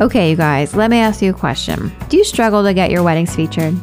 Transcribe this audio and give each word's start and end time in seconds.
Okay, 0.00 0.30
you 0.30 0.36
guys, 0.36 0.74
let 0.74 0.90
me 0.90 0.98
ask 0.98 1.22
you 1.22 1.30
a 1.30 1.38
question. 1.38 1.92
Do 2.08 2.16
you 2.16 2.24
struggle 2.24 2.64
to 2.64 2.74
get 2.74 2.90
your 2.90 3.04
weddings 3.04 3.36
featured? 3.36 3.74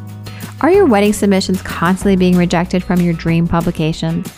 Are 0.60 0.70
your 0.70 0.84
wedding 0.84 1.14
submissions 1.14 1.62
constantly 1.62 2.16
being 2.16 2.36
rejected 2.36 2.84
from 2.84 3.00
your 3.00 3.14
dream 3.14 3.48
publications? 3.48 4.30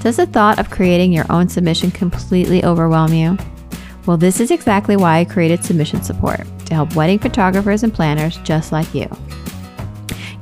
Does 0.00 0.16
the 0.16 0.24
thought 0.24 0.58
of 0.58 0.70
creating 0.70 1.12
your 1.12 1.26
own 1.28 1.50
submission 1.50 1.90
completely 1.90 2.64
overwhelm 2.64 3.12
you? 3.12 3.36
Well, 4.06 4.16
this 4.16 4.40
is 4.40 4.50
exactly 4.50 4.96
why 4.96 5.18
I 5.18 5.26
created 5.26 5.62
Submission 5.62 6.02
Support 6.02 6.40
to 6.64 6.74
help 6.74 6.96
wedding 6.96 7.18
photographers 7.18 7.82
and 7.82 7.92
planners 7.92 8.38
just 8.38 8.72
like 8.72 8.94
you. 8.94 9.06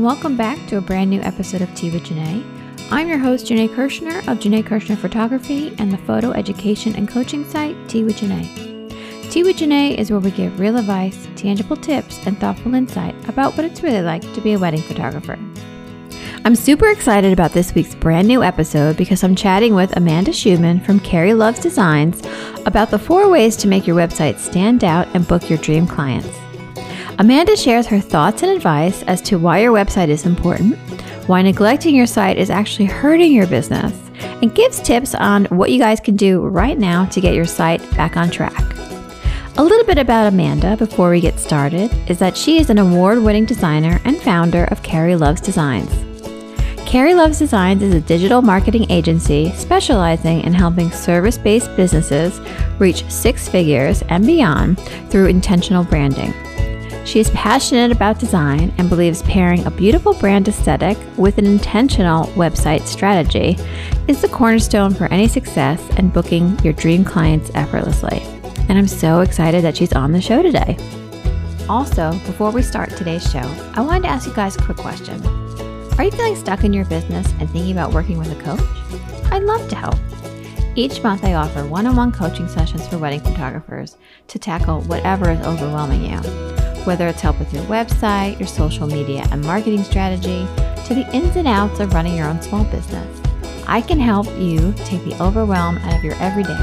Welcome 0.09 0.35
back 0.35 0.57
to 0.65 0.75
a 0.75 0.81
brand 0.81 1.07
new 1.07 1.21
episode 1.21 1.61
of 1.61 1.71
Tea 1.75 1.91
with 1.91 2.03
Janae. 2.03 2.43
I'm 2.89 3.07
your 3.07 3.19
host, 3.19 3.45
Janae 3.45 3.69
Kirshner 3.69 4.17
of 4.27 4.39
Janae 4.39 4.63
Kirshner 4.63 4.97
Photography 4.97 5.71
and 5.77 5.93
the 5.93 5.99
photo 5.99 6.31
education 6.31 6.95
and 6.95 7.07
coaching 7.07 7.47
site 7.47 7.77
Tea 7.87 8.03
with 8.03 8.17
Janae. 8.17 9.29
Tea 9.29 9.43
with 9.43 9.57
Janae 9.57 9.95
is 9.99 10.09
where 10.09 10.19
we 10.19 10.31
give 10.31 10.59
real 10.59 10.77
advice, 10.77 11.27
tangible 11.35 11.77
tips, 11.77 12.25
and 12.25 12.39
thoughtful 12.39 12.73
insight 12.73 13.13
about 13.29 13.55
what 13.55 13.67
it's 13.67 13.83
really 13.83 14.01
like 14.01 14.23
to 14.33 14.41
be 14.41 14.53
a 14.53 14.57
wedding 14.57 14.81
photographer. 14.81 15.37
I'm 16.43 16.55
super 16.55 16.89
excited 16.89 17.31
about 17.31 17.51
this 17.51 17.75
week's 17.75 17.93
brand 17.93 18.27
new 18.27 18.41
episode 18.41 18.97
because 18.97 19.23
I'm 19.23 19.35
chatting 19.35 19.75
with 19.75 19.95
Amanda 19.95 20.33
Schumann 20.33 20.79
from 20.79 20.99
Carrie 21.01 21.35
Loves 21.35 21.59
Designs 21.59 22.23
about 22.65 22.89
the 22.89 22.97
four 22.97 23.29
ways 23.29 23.55
to 23.57 23.67
make 23.67 23.85
your 23.85 23.95
website 23.95 24.39
stand 24.39 24.83
out 24.83 25.07
and 25.13 25.27
book 25.27 25.51
your 25.51 25.59
dream 25.59 25.85
clients. 25.85 26.35
Amanda 27.19 27.57
shares 27.57 27.85
her 27.87 27.99
thoughts 27.99 28.43
and 28.43 28.51
advice 28.53 29.03
as 29.03 29.21
to 29.23 29.37
why 29.37 29.59
your 29.59 29.73
website 29.73 30.07
is 30.07 30.25
important, 30.25 30.77
why 31.27 31.41
neglecting 31.41 31.93
your 31.93 32.05
site 32.05 32.37
is 32.37 32.49
actually 32.49 32.85
hurting 32.85 33.33
your 33.33 33.45
business, 33.45 33.91
and 34.41 34.55
gives 34.55 34.79
tips 34.79 35.13
on 35.13 35.43
what 35.47 35.69
you 35.69 35.79
guys 35.79 35.99
can 35.99 36.15
do 36.15 36.39
right 36.39 36.77
now 36.77 37.03
to 37.07 37.19
get 37.19 37.35
your 37.35 37.43
site 37.43 37.81
back 37.97 38.15
on 38.15 38.31
track. 38.31 38.63
A 39.57 39.61
little 39.61 39.85
bit 39.85 39.97
about 39.97 40.31
Amanda 40.31 40.77
before 40.77 41.09
we 41.09 41.19
get 41.19 41.37
started 41.37 41.91
is 42.09 42.19
that 42.19 42.37
she 42.37 42.57
is 42.57 42.69
an 42.69 42.77
award 42.77 43.17
winning 43.17 43.43
designer 43.43 43.99
and 44.05 44.15
founder 44.15 44.63
of 44.71 44.81
Carrie 44.81 45.17
Loves 45.17 45.41
Designs. 45.41 45.91
Carrie 46.85 47.15
Loves 47.15 47.37
Designs 47.37 47.83
is 47.83 47.93
a 47.93 47.99
digital 47.99 48.41
marketing 48.41 48.89
agency 48.89 49.51
specializing 49.57 50.39
in 50.45 50.53
helping 50.53 50.89
service 50.89 51.37
based 51.37 51.75
businesses 51.75 52.39
reach 52.79 53.03
six 53.11 53.49
figures 53.49 54.03
and 54.03 54.25
beyond 54.25 54.79
through 55.09 55.25
intentional 55.25 55.83
branding. 55.83 56.33
She 57.05 57.19
is 57.19 57.31
passionate 57.31 57.91
about 57.91 58.19
design 58.19 58.73
and 58.77 58.89
believes 58.89 59.23
pairing 59.23 59.65
a 59.65 59.71
beautiful 59.71 60.13
brand 60.13 60.47
aesthetic 60.47 60.97
with 61.17 61.37
an 61.37 61.45
intentional 61.45 62.25
website 62.33 62.81
strategy 62.81 63.57
is 64.07 64.21
the 64.21 64.27
cornerstone 64.27 64.93
for 64.93 65.05
any 65.05 65.27
success 65.27 65.81
and 65.97 66.13
booking 66.13 66.57
your 66.59 66.73
dream 66.73 67.03
clients 67.03 67.49
effortlessly. 67.55 68.21
And 68.69 68.77
I'm 68.77 68.87
so 68.87 69.21
excited 69.21 69.63
that 69.63 69.77
she's 69.77 69.93
on 69.93 70.11
the 70.11 70.21
show 70.21 70.43
today. 70.43 70.77
Also, 71.67 72.11
before 72.25 72.51
we 72.51 72.61
start 72.61 72.91
today's 72.91 73.29
show, 73.31 73.39
I 73.73 73.81
wanted 73.81 74.03
to 74.03 74.09
ask 74.09 74.27
you 74.27 74.33
guys 74.33 74.55
a 74.55 74.61
quick 74.61 74.77
question. 74.77 75.25
Are 75.97 76.03
you 76.03 76.11
feeling 76.11 76.35
stuck 76.35 76.63
in 76.63 76.73
your 76.73 76.85
business 76.85 77.27
and 77.39 77.49
thinking 77.49 77.71
about 77.71 77.93
working 77.93 78.19
with 78.19 78.31
a 78.31 78.43
coach? 78.43 78.61
I'd 79.31 79.43
love 79.43 79.67
to 79.69 79.75
help. 79.75 79.95
Each 80.75 81.03
month, 81.03 81.23
I 81.23 81.33
offer 81.33 81.65
one 81.65 81.87
on 81.87 81.95
one 81.95 82.11
coaching 82.11 82.47
sessions 82.47 82.87
for 82.87 82.97
wedding 82.97 83.19
photographers 83.19 83.97
to 84.27 84.39
tackle 84.39 84.81
whatever 84.81 85.31
is 85.31 85.39
overwhelming 85.41 86.05
you 86.05 86.58
whether 86.85 87.07
it's 87.07 87.21
help 87.21 87.39
with 87.39 87.53
your 87.53 87.63
website, 87.63 88.39
your 88.39 88.47
social 88.47 88.87
media 88.87 89.25
and 89.31 89.41
marketing 89.41 89.83
strategy, 89.83 90.47
to 90.85 90.95
the 90.95 91.07
ins 91.13 91.35
and 91.35 91.47
outs 91.47 91.79
of 91.79 91.93
running 91.93 92.15
your 92.15 92.27
own 92.27 92.41
small 92.41 92.63
business. 92.65 93.21
I 93.67 93.81
can 93.81 93.99
help 93.99 94.25
you 94.37 94.73
take 94.77 95.03
the 95.05 95.15
overwhelm 95.21 95.77
out 95.77 95.97
of 95.97 96.03
your 96.03 96.15
everyday 96.15 96.53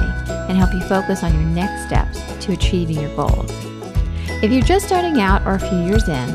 and 0.49 0.59
help 0.59 0.73
you 0.73 0.81
focus 0.89 1.23
on 1.23 1.33
your 1.35 1.49
next 1.51 1.87
steps 1.87 2.21
to 2.45 2.53
achieving 2.53 3.01
your 3.01 3.15
goals. 3.15 3.51
If 4.43 4.51
you're 4.51 4.63
just 4.63 4.87
starting 4.87 5.21
out 5.21 5.47
or 5.47 5.55
a 5.55 5.61
few 5.61 5.79
years 5.85 6.09
in 6.09 6.29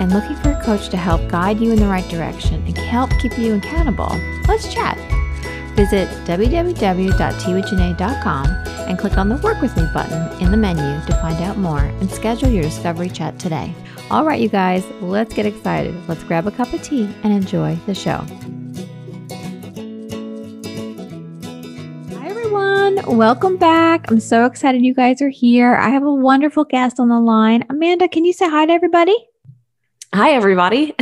and 0.00 0.12
looking 0.12 0.36
for 0.36 0.52
a 0.52 0.62
coach 0.62 0.88
to 0.90 0.96
help 0.96 1.28
guide 1.28 1.60
you 1.60 1.72
in 1.72 1.78
the 1.78 1.86
right 1.86 2.08
direction 2.08 2.64
and 2.66 2.78
help 2.78 3.10
keep 3.20 3.36
you 3.36 3.56
accountable, 3.56 4.16
let's 4.46 4.72
chat. 4.72 4.96
Visit 5.74 6.06
www.teawithjanae.com 6.26 8.46
and 8.88 8.98
click 8.98 9.16
on 9.16 9.30
the 9.30 9.36
Work 9.36 9.62
With 9.62 9.74
Me 9.76 9.88
button 9.94 10.42
in 10.42 10.50
the 10.50 10.56
menu 10.56 11.00
to 11.06 11.14
find 11.22 11.42
out 11.42 11.56
more 11.56 11.78
and 11.78 12.10
schedule 12.10 12.50
your 12.50 12.62
discovery 12.62 13.08
chat 13.08 13.38
today. 13.38 13.74
All 14.10 14.26
right, 14.26 14.38
you 14.38 14.50
guys, 14.50 14.84
let's 15.00 15.32
get 15.32 15.46
excited. 15.46 15.94
Let's 16.08 16.22
grab 16.24 16.46
a 16.46 16.50
cup 16.50 16.70
of 16.74 16.82
tea 16.82 17.08
and 17.22 17.32
enjoy 17.32 17.76
the 17.86 17.94
show. 17.94 18.18
Hi, 22.18 22.28
everyone. 22.28 23.16
Welcome 23.16 23.56
back. 23.56 24.10
I'm 24.10 24.20
so 24.20 24.44
excited 24.44 24.82
you 24.82 24.92
guys 24.92 25.22
are 25.22 25.30
here. 25.30 25.74
I 25.74 25.88
have 25.88 26.02
a 26.02 26.12
wonderful 26.12 26.64
guest 26.64 27.00
on 27.00 27.08
the 27.08 27.18
line. 27.18 27.64
Amanda, 27.70 28.08
can 28.08 28.26
you 28.26 28.34
say 28.34 28.50
hi 28.50 28.66
to 28.66 28.72
everybody? 28.72 29.16
Hi, 30.12 30.32
everybody. 30.32 30.94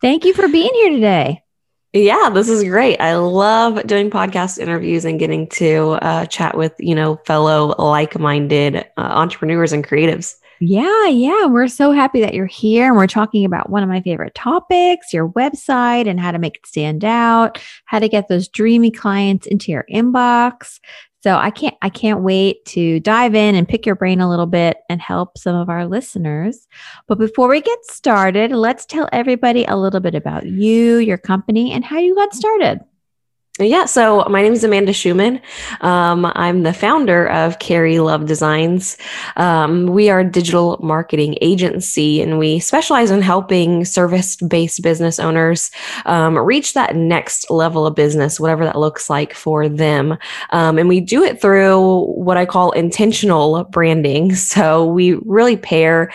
Thank 0.00 0.24
you 0.24 0.34
for 0.34 0.48
being 0.48 0.70
here 0.74 0.90
today. 0.90 1.44
Yeah, 1.92 2.30
this 2.30 2.48
is 2.48 2.62
great. 2.62 3.00
I 3.00 3.16
love 3.16 3.84
doing 3.84 4.10
podcast 4.10 4.58
interviews 4.58 5.04
and 5.04 5.18
getting 5.18 5.48
to 5.48 5.98
uh, 6.02 6.26
chat 6.26 6.56
with, 6.56 6.72
you 6.78 6.94
know, 6.94 7.16
fellow 7.26 7.74
like-minded 7.78 8.76
uh, 8.76 8.82
entrepreneurs 8.96 9.72
and 9.72 9.84
creatives. 9.84 10.36
Yeah, 10.60 11.06
yeah. 11.06 11.46
We're 11.46 11.68
so 11.68 11.90
happy 11.90 12.20
that 12.20 12.34
you're 12.34 12.46
here 12.46 12.86
and 12.86 12.96
we're 12.96 13.06
talking 13.06 13.44
about 13.44 13.70
one 13.70 13.82
of 13.82 13.88
my 13.88 14.02
favorite 14.02 14.34
topics, 14.34 15.12
your 15.12 15.28
website 15.30 16.06
and 16.06 16.20
how 16.20 16.30
to 16.30 16.38
make 16.38 16.56
it 16.56 16.66
stand 16.66 17.04
out, 17.04 17.58
how 17.86 17.98
to 17.98 18.08
get 18.08 18.28
those 18.28 18.46
dreamy 18.46 18.90
clients 18.90 19.46
into 19.46 19.72
your 19.72 19.86
inbox. 19.90 20.78
So 21.22 21.36
I 21.36 21.50
can't 21.50 21.76
I 21.82 21.90
can't 21.90 22.22
wait 22.22 22.64
to 22.66 22.98
dive 23.00 23.34
in 23.34 23.54
and 23.54 23.68
pick 23.68 23.84
your 23.84 23.94
brain 23.94 24.20
a 24.20 24.28
little 24.28 24.46
bit 24.46 24.78
and 24.88 25.00
help 25.00 25.36
some 25.36 25.54
of 25.54 25.68
our 25.68 25.86
listeners. 25.86 26.66
But 27.06 27.18
before 27.18 27.48
we 27.48 27.60
get 27.60 27.84
started, 27.84 28.52
let's 28.52 28.86
tell 28.86 29.08
everybody 29.12 29.64
a 29.64 29.76
little 29.76 30.00
bit 30.00 30.14
about 30.14 30.46
you, 30.46 30.96
your 30.96 31.18
company, 31.18 31.72
and 31.72 31.84
how 31.84 31.98
you 31.98 32.14
got 32.14 32.34
started. 32.34 32.80
Yeah, 33.60 33.84
so 33.84 34.24
my 34.30 34.40
name 34.40 34.54
is 34.54 34.64
Amanda 34.64 34.94
Schumann. 34.94 35.38
Um, 35.82 36.24
I'm 36.34 36.62
the 36.62 36.72
founder 36.72 37.28
of 37.28 37.58
Carrie 37.58 37.98
Love 37.98 38.24
Designs. 38.24 38.96
Um, 39.36 39.84
we 39.88 40.08
are 40.08 40.20
a 40.20 40.30
digital 40.30 40.78
marketing 40.82 41.36
agency 41.42 42.22
and 42.22 42.38
we 42.38 42.58
specialize 42.58 43.10
in 43.10 43.20
helping 43.20 43.84
service 43.84 44.36
based 44.36 44.80
business 44.80 45.18
owners 45.18 45.70
um, 46.06 46.38
reach 46.38 46.72
that 46.72 46.96
next 46.96 47.50
level 47.50 47.86
of 47.86 47.94
business, 47.94 48.40
whatever 48.40 48.64
that 48.64 48.78
looks 48.78 49.10
like 49.10 49.34
for 49.34 49.68
them. 49.68 50.16
Um, 50.50 50.78
and 50.78 50.88
we 50.88 51.00
do 51.00 51.22
it 51.22 51.42
through 51.42 52.04
what 52.06 52.38
I 52.38 52.46
call 52.46 52.72
intentional 52.72 53.64
branding. 53.64 54.34
So 54.50 54.86
we 54.86 55.14
really 55.26 55.56
pair 55.56 56.12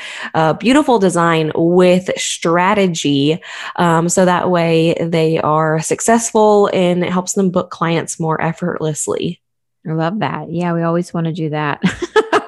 beautiful 0.60 1.00
design 1.00 1.52
with 1.56 2.10
strategy 2.18 3.42
um, 3.78 4.10
so 4.10 4.26
that 4.26 4.50
way 4.50 4.96
they 5.00 5.40
are 5.40 5.80
successful 5.82 6.70
and 6.74 7.04
it 7.04 7.12
helps 7.12 7.35
them 7.36 7.52
book 7.52 7.70
clients 7.70 8.20
more 8.20 8.42
effortlessly. 8.42 9.42
I 9.88 9.94
love 9.94 10.20
that. 10.20 10.52
Yeah, 10.52 10.74
we 10.74 10.82
always 10.82 11.14
want 11.14 11.28
to 11.28 11.34
do 11.34 11.52
that. 11.52 11.82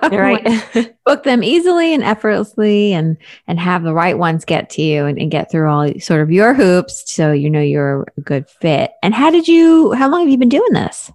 right. 0.12 0.96
book 1.06 1.24
them 1.24 1.44
easily 1.44 1.94
and 1.94 2.04
effortlessly 2.04 2.94
and 2.94 3.18
and 3.48 3.60
have 3.60 3.84
the 3.84 3.94
right 3.94 4.18
ones 4.18 4.46
get 4.46 4.70
to 4.72 4.82
you 4.82 5.06
and, 5.06 5.20
and 5.20 5.30
get 5.30 5.52
through 5.52 5.70
all 5.70 5.88
sort 6.00 6.22
of 6.22 6.32
your 6.32 6.54
hoops 6.54 7.12
so 7.12 7.32
you 7.32 7.50
know 7.50 7.62
you're 7.62 8.06
a 8.18 8.22
good 8.22 8.50
fit. 8.50 8.94
And 9.04 9.14
how 9.14 9.30
did 9.30 9.48
you 9.48 9.94
how 9.94 10.10
long 10.10 10.22
have 10.22 10.30
you 10.30 10.38
been 10.38 10.50
doing 10.50 10.74
this? 10.74 11.12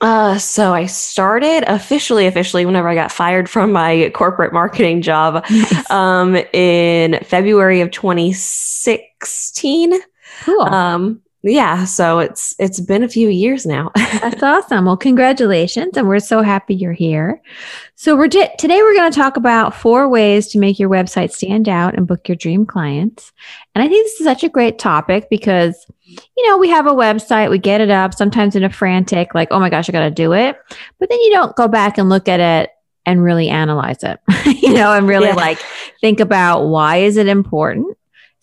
Uh, 0.00 0.38
so 0.38 0.72
I 0.72 0.86
started 0.86 1.64
officially, 1.66 2.28
officially 2.28 2.64
whenever 2.64 2.88
I 2.88 2.94
got 2.94 3.10
fired 3.10 3.50
from 3.50 3.72
my 3.72 4.12
corporate 4.14 4.52
marketing 4.52 5.02
job, 5.02 5.44
nice. 5.50 5.90
um, 5.90 6.36
in 6.52 7.18
February 7.24 7.80
of 7.80 7.90
2016. 7.90 10.00
Cool. 10.42 10.62
Um, 10.62 11.20
yeah, 11.42 11.84
so 11.84 12.18
it's 12.18 12.54
it's 12.58 12.80
been 12.80 13.04
a 13.04 13.08
few 13.08 13.28
years 13.28 13.64
now. 13.64 13.92
That's 13.96 14.42
awesome. 14.42 14.86
Well, 14.86 14.96
congratulations, 14.96 15.96
and 15.96 16.08
we're 16.08 16.18
so 16.18 16.42
happy 16.42 16.74
you're 16.74 16.92
here. 16.92 17.40
So 17.94 18.16
we're 18.16 18.28
t- 18.28 18.48
today 18.58 18.82
we're 18.82 18.94
going 18.94 19.10
to 19.10 19.16
talk 19.16 19.36
about 19.36 19.74
four 19.74 20.08
ways 20.08 20.48
to 20.48 20.58
make 20.58 20.80
your 20.80 20.90
website 20.90 21.30
stand 21.30 21.68
out 21.68 21.94
and 21.94 22.08
book 22.08 22.28
your 22.28 22.34
dream 22.34 22.66
clients. 22.66 23.32
And 23.74 23.84
I 23.84 23.88
think 23.88 24.04
this 24.04 24.20
is 24.20 24.24
such 24.24 24.42
a 24.42 24.48
great 24.48 24.80
topic 24.80 25.28
because 25.30 25.86
you 26.04 26.48
know 26.48 26.58
we 26.58 26.70
have 26.70 26.86
a 26.86 26.92
website, 26.92 27.50
we 27.50 27.58
get 27.58 27.80
it 27.80 27.90
up 27.90 28.14
sometimes 28.14 28.56
in 28.56 28.64
a 28.64 28.70
frantic 28.70 29.32
like, 29.32 29.48
oh 29.52 29.60
my 29.60 29.70
gosh, 29.70 29.88
I 29.88 29.92
got 29.92 30.00
to 30.00 30.10
do 30.10 30.32
it, 30.32 30.58
but 30.98 31.08
then 31.08 31.20
you 31.20 31.30
don't 31.30 31.54
go 31.54 31.68
back 31.68 31.98
and 31.98 32.08
look 32.08 32.26
at 32.26 32.40
it 32.40 32.70
and 33.06 33.22
really 33.22 33.48
analyze 33.48 34.02
it, 34.02 34.18
you 34.60 34.74
know, 34.74 34.92
and 34.92 35.06
really 35.06 35.28
yeah. 35.28 35.34
like 35.34 35.58
think 36.00 36.18
about 36.18 36.64
why 36.64 36.96
is 36.96 37.16
it 37.16 37.28
important 37.28 37.97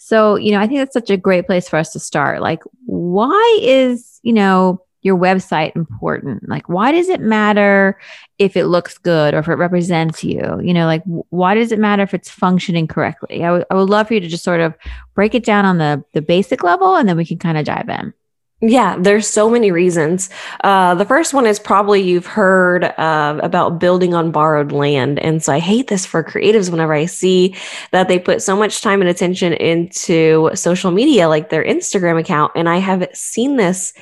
so, 0.05 0.35
you 0.35 0.51
know, 0.51 0.59
I 0.59 0.67
think 0.67 0.77
that's 0.77 0.93
such 0.93 1.09
a 1.09 1.17
great 1.17 1.47
place 1.47 1.67
for 1.67 1.77
us 1.77 1.91
to 1.93 1.99
start. 1.99 2.39
Like, 2.39 2.61
why 2.85 3.59
is, 3.59 4.19
you 4.21 4.33
know, 4.33 4.79
your 5.01 5.17
website 5.17 5.75
important? 5.75 6.47
Like, 6.47 6.69
why 6.69 6.91
does 6.91 7.09
it 7.09 7.21
matter 7.21 7.99
if 8.37 8.55
it 8.55 8.65
looks 8.65 8.99
good 8.99 9.33
or 9.33 9.39
if 9.39 9.47
it 9.47 9.55
represents 9.55 10.23
you? 10.23 10.61
You 10.61 10.75
know, 10.75 10.85
like, 10.85 11.01
why 11.05 11.55
does 11.55 11.71
it 11.71 11.79
matter 11.79 12.03
if 12.03 12.13
it's 12.13 12.29
functioning 12.29 12.85
correctly? 12.85 13.43
I, 13.43 13.47
w- 13.47 13.65
I 13.71 13.73
would 13.73 13.89
love 13.89 14.07
for 14.07 14.13
you 14.13 14.19
to 14.19 14.27
just 14.27 14.43
sort 14.43 14.59
of 14.59 14.75
break 15.15 15.33
it 15.33 15.43
down 15.43 15.65
on 15.65 15.79
the, 15.79 16.05
the 16.13 16.21
basic 16.21 16.61
level 16.61 16.95
and 16.95 17.09
then 17.09 17.17
we 17.17 17.25
can 17.25 17.39
kind 17.39 17.57
of 17.57 17.65
dive 17.65 17.89
in. 17.89 18.13
Yeah, 18.61 18.95
there's 18.97 19.27
so 19.27 19.49
many 19.49 19.71
reasons. 19.71 20.29
Uh, 20.63 20.95
the 20.95 21.05
first 21.05 21.33
one 21.33 21.45
is 21.45 21.59
probably 21.59 22.01
you've 22.01 22.25
heard 22.25 22.85
uh, 22.85 23.39
about 23.43 23.79
building 23.79 24.13
on 24.13 24.31
borrowed 24.31 24.71
land. 24.71 25.19
And 25.19 25.43
so 25.43 25.51
I 25.53 25.59
hate 25.59 25.87
this 25.87 26.05
for 26.05 26.23
creatives 26.23 26.71
whenever 26.71 26.93
I 26.93 27.05
see 27.05 27.55
that 27.91 28.07
they 28.07 28.17
put 28.17 28.41
so 28.41 28.55
much 28.55 28.81
time 28.81 29.01
and 29.01 29.09
attention 29.09 29.53
into 29.53 30.49
social 30.55 30.91
media, 30.91 31.27
like 31.27 31.49
their 31.49 31.65
Instagram 31.65 32.17
account. 32.17 32.53
And 32.55 32.69
I 32.69 32.77
have 32.77 33.07
seen 33.13 33.57
this 33.57 33.93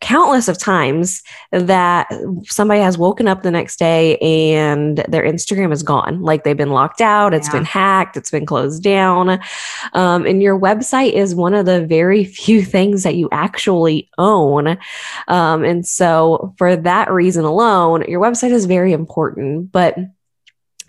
countless 0.00 0.46
of 0.48 0.58
times 0.58 1.22
that 1.52 2.06
somebody 2.44 2.80
has 2.80 2.98
woken 2.98 3.26
up 3.26 3.42
the 3.42 3.50
next 3.50 3.78
day 3.78 4.16
and 4.18 4.98
their 5.08 5.22
Instagram 5.22 5.72
is 5.72 5.82
gone. 5.82 6.22
Like 6.22 6.44
they've 6.44 6.56
been 6.56 6.70
locked 6.70 7.00
out, 7.00 7.32
it's 7.32 7.48
yeah. 7.48 7.52
been 7.52 7.64
hacked, 7.64 8.16
it's 8.16 8.30
been 8.30 8.46
closed 8.46 8.82
down. 8.82 9.40
Um, 9.94 10.26
and 10.26 10.42
your 10.42 10.58
website 10.58 11.12
is 11.12 11.34
one 11.34 11.54
of 11.54 11.66
the 11.66 11.84
very 11.86 12.24
few 12.36 12.62
things 12.62 13.02
that 13.04 13.16
you 13.16 13.28
actually 13.32 14.10
own. 14.18 14.76
Um, 15.28 15.64
and 15.64 15.86
so, 15.86 16.54
for 16.58 16.76
that 16.76 17.10
reason 17.10 17.44
alone, 17.44 18.04
your 18.08 18.20
website 18.20 18.50
is 18.50 18.66
very 18.66 18.92
important. 18.92 19.72
But 19.72 19.96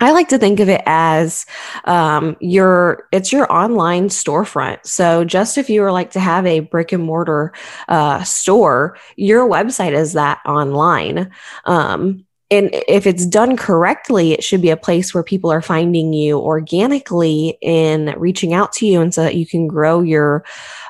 I 0.00 0.12
like 0.12 0.28
to 0.28 0.38
think 0.38 0.60
of 0.60 0.68
it 0.68 0.82
as 0.86 1.44
um, 1.84 2.36
your 2.40 3.08
it's 3.10 3.32
your 3.32 3.52
online 3.52 4.08
storefront. 4.08 4.86
So 4.86 5.24
just 5.24 5.58
if 5.58 5.68
you 5.68 5.80
were 5.80 5.92
like 5.92 6.12
to 6.12 6.20
have 6.20 6.46
a 6.46 6.60
brick 6.60 6.92
and 6.92 7.02
mortar 7.02 7.52
uh, 7.88 8.22
store, 8.22 8.96
your 9.16 9.48
website 9.48 9.92
is 9.92 10.12
that 10.12 10.40
online. 10.46 11.30
Um, 11.64 12.24
and 12.50 12.70
if 12.72 13.06
it's 13.06 13.26
done 13.26 13.58
correctly, 13.58 14.32
it 14.32 14.42
should 14.42 14.62
be 14.62 14.70
a 14.70 14.76
place 14.76 15.12
where 15.12 15.22
people 15.22 15.52
are 15.52 15.60
finding 15.60 16.14
you 16.14 16.38
organically 16.38 17.58
and 17.62 18.14
reaching 18.16 18.54
out 18.54 18.72
to 18.74 18.86
you, 18.86 19.02
and 19.02 19.12
so 19.12 19.22
that 19.22 19.34
you 19.34 19.46
can 19.46 19.66
grow 19.66 20.00
your 20.00 20.44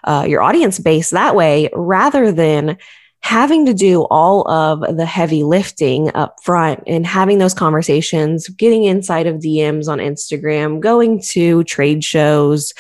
uh, 0.04 0.24
your 0.28 0.40
audience 0.42 0.78
base 0.78 1.10
that 1.10 1.34
way, 1.34 1.68
rather 1.74 2.30
than 2.30 2.78
having 3.20 3.66
to 3.66 3.74
do 3.74 4.02
all 4.10 4.48
of 4.48 4.96
the 4.96 5.04
heavy 5.04 5.42
lifting 5.42 6.14
up 6.14 6.42
front 6.42 6.82
and 6.86 7.06
having 7.06 7.38
those 7.38 7.52
conversations, 7.52 8.48
getting 8.48 8.84
inside 8.84 9.26
of 9.26 9.36
DMs 9.36 9.88
on 9.88 9.98
Instagram, 9.98 10.80
going 10.80 11.20
to 11.20 11.64
trade 11.64 12.02
shows, 12.04 12.72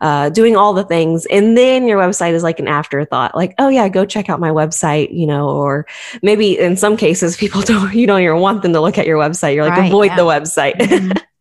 uh, 0.00 0.28
doing 0.30 0.56
all 0.56 0.72
the 0.72 0.84
things. 0.84 1.26
And 1.26 1.56
then 1.56 1.86
your 1.86 1.98
website 1.98 2.32
is 2.32 2.42
like 2.42 2.58
an 2.58 2.68
afterthought, 2.68 3.36
like, 3.36 3.54
oh 3.58 3.68
yeah, 3.68 3.88
go 3.88 4.04
check 4.04 4.28
out 4.28 4.40
my 4.40 4.50
website, 4.50 5.14
you 5.14 5.26
know, 5.26 5.48
or 5.50 5.86
maybe 6.22 6.58
in 6.58 6.76
some 6.76 6.96
cases 6.96 7.36
people 7.36 7.60
don't, 7.62 7.94
you 7.94 8.06
don't 8.06 8.22
even 8.22 8.38
want 8.38 8.62
them 8.62 8.72
to 8.72 8.80
look 8.80 8.98
at 8.98 9.06
your 9.06 9.18
website. 9.18 9.54
You're 9.54 9.64
like, 9.64 9.78
right, 9.78 9.88
avoid 9.88 10.06
yeah. 10.06 10.16
the 10.16 10.22
website. 10.22 10.74
Mm-hmm. 10.74 11.12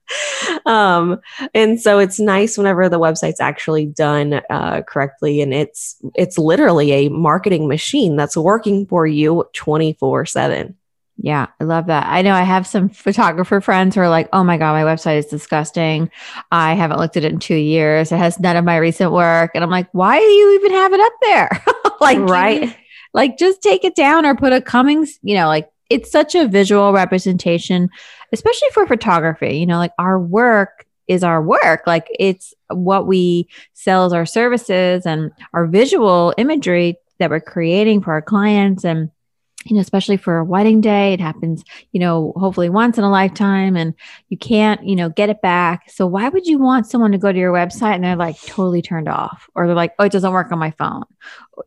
um, 0.66 1.20
and 1.54 1.80
so 1.80 2.00
it's 2.00 2.20
nice 2.20 2.58
whenever 2.58 2.90
the 2.90 3.00
website's 3.00 3.40
actually 3.40 3.86
done 3.86 4.42
uh, 4.50 4.82
correctly, 4.88 5.42
and 5.42 5.54
it's 5.54 5.98
it's 6.16 6.38
literally 6.38 6.92
a 6.92 7.10
marketing 7.10 7.68
machine 7.68 8.16
that's 8.16 8.38
working 8.38 8.86
for 8.86 9.06
you 9.08 9.46
twenty 9.54 9.94
four 9.94 10.26
seven. 10.26 10.78
Yeah, 11.24 11.48
I 11.60 11.66
love 11.66 11.88
that. 11.88 12.08
I 12.08 12.24
know 12.24 12.34
I 12.34 12.42
have 12.42 12.66
some 12.66 12.90
photographer 12.90 13.62
friends 13.62 13.94
who 13.94 14.02
are 14.02 14.10
like, 14.10 14.28
oh 14.34 14.44
my 14.44 14.58
God, 14.58 14.74
my 14.74 14.84
website 14.84 15.20
is 15.20 15.28
disgusting. 15.28 16.10
I 16.52 16.74
haven't 16.74 16.98
looked 16.98 17.16
at 17.16 17.24
it 17.24 17.32
in 17.32 17.38
two 17.38 17.56
years. 17.56 18.12
It 18.12 18.18
has 18.18 18.40
none 18.40 18.56
of 18.56 18.66
my 18.66 18.78
recent 18.78 19.12
work. 19.12 19.52
And 19.54 19.64
I'm 19.64 19.70
like, 19.70 19.88
why 19.92 20.18
do 20.18 20.26
you 20.26 20.56
even 20.56 20.72
have 20.72 20.94
it 20.94 21.00
up 21.00 21.14
there? 21.22 21.64
like, 22.02 22.18
right. 22.18 22.76
like, 23.14 23.38
just 23.38 23.62
take 23.62 23.84
it 23.84 23.96
down 23.96 24.26
or 24.26 24.36
put 24.36 24.52
a 24.52 24.62
Cummings, 24.62 25.20
you 25.22 25.36
know, 25.36 25.48
like 25.48 25.70
it's 25.92 26.10
such 26.10 26.34
a 26.34 26.48
visual 26.48 26.94
representation 26.94 27.90
especially 28.32 28.70
for 28.74 28.86
photography, 28.88 29.58
you 29.58 29.66
know, 29.66 29.78
like 29.78 29.94
our 29.98 30.20
work 30.20 30.86
is 31.08 31.24
our 31.24 31.42
work. 31.42 31.84
Like 31.86 32.08
it's 32.20 32.54
what 32.70 33.06
we 33.06 33.48
sell 33.74 34.06
as 34.06 34.14
our 34.14 34.26
services 34.26 35.06
and 35.06 35.32
our 35.54 35.68
visual 35.68 36.34
imagery 36.38 36.98
that 37.20 37.30
we're 37.30 37.42
creating 37.42 38.02
for 38.02 38.14
our 38.14 38.22
clients. 38.22 38.86
And, 38.86 39.12
you 39.66 39.76
know, 39.76 39.82
especially 39.82 40.18
for 40.18 40.38
a 40.38 40.46
wedding 40.46 40.82
day, 40.82 41.14
it 41.14 41.20
happens, 41.20 41.64
you 41.92 42.00
know, 42.00 42.34
hopefully 42.36 42.70
once 42.70 42.98
in 42.98 43.04
a 43.04 43.12
lifetime 43.12 43.76
and 43.76 43.94
you 44.30 44.38
can't, 44.38 44.84
you 44.88 44.96
know, 44.96 45.10
get 45.10 45.30
it 45.30 45.42
back. 45.42 45.90
So 45.92 46.08
why 46.08 46.30
would 46.30 46.48
you 46.48 46.58
want 46.58 46.88
someone 46.88 47.12
to 47.12 47.18
go 47.18 47.32
to 47.32 47.38
your 47.38 47.54
website 47.54 47.96
and 47.96 48.04
they're 48.04 48.16
like 48.16 48.42
totally 48.44 48.82
turned 48.82 49.10
off 49.10 49.50
or 49.54 49.68
they're 49.68 49.76
like, 49.76 49.94
oh, 50.00 50.06
it 50.06 50.12
doesn't 50.12 50.32
work 50.34 50.52
on 50.52 50.60
my 50.60 50.72
phone? 50.72 51.04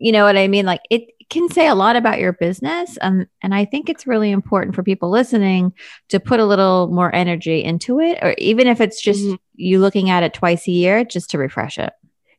You 0.00 0.12
know 0.12 0.25
what 0.25 0.37
I 0.37 0.49
mean? 0.49 0.66
Like 0.66 0.81
it, 0.90 1.13
can 1.29 1.49
say 1.50 1.67
a 1.67 1.75
lot 1.75 1.97
about 1.97 2.19
your 2.19 2.32
business. 2.32 2.97
Um, 3.00 3.26
and 3.43 3.55
I 3.55 3.65
think 3.65 3.88
it's 3.88 4.06
really 4.06 4.31
important 4.31 4.75
for 4.75 4.82
people 4.82 5.11
listening 5.11 5.73
to 6.09 6.21
put 6.21 6.41
a 6.41 6.47
little 6.47 6.88
more 6.88 7.15
energy 7.15 7.62
into 7.62 8.00
it, 8.00 8.19
or 8.23 8.35
even 8.38 8.67
if 8.67 8.81
it's 8.81 9.00
just 9.00 9.21
mm-hmm. 9.21 9.35
you 9.55 9.81
looking 9.81 10.11
at 10.11 10.23
it 10.23 10.35
twice 10.35 10.69
a 10.69 10.73
year, 10.73 11.05
just 11.05 11.31
to 11.31 11.38
refresh 11.38 11.79
it. 11.79 11.93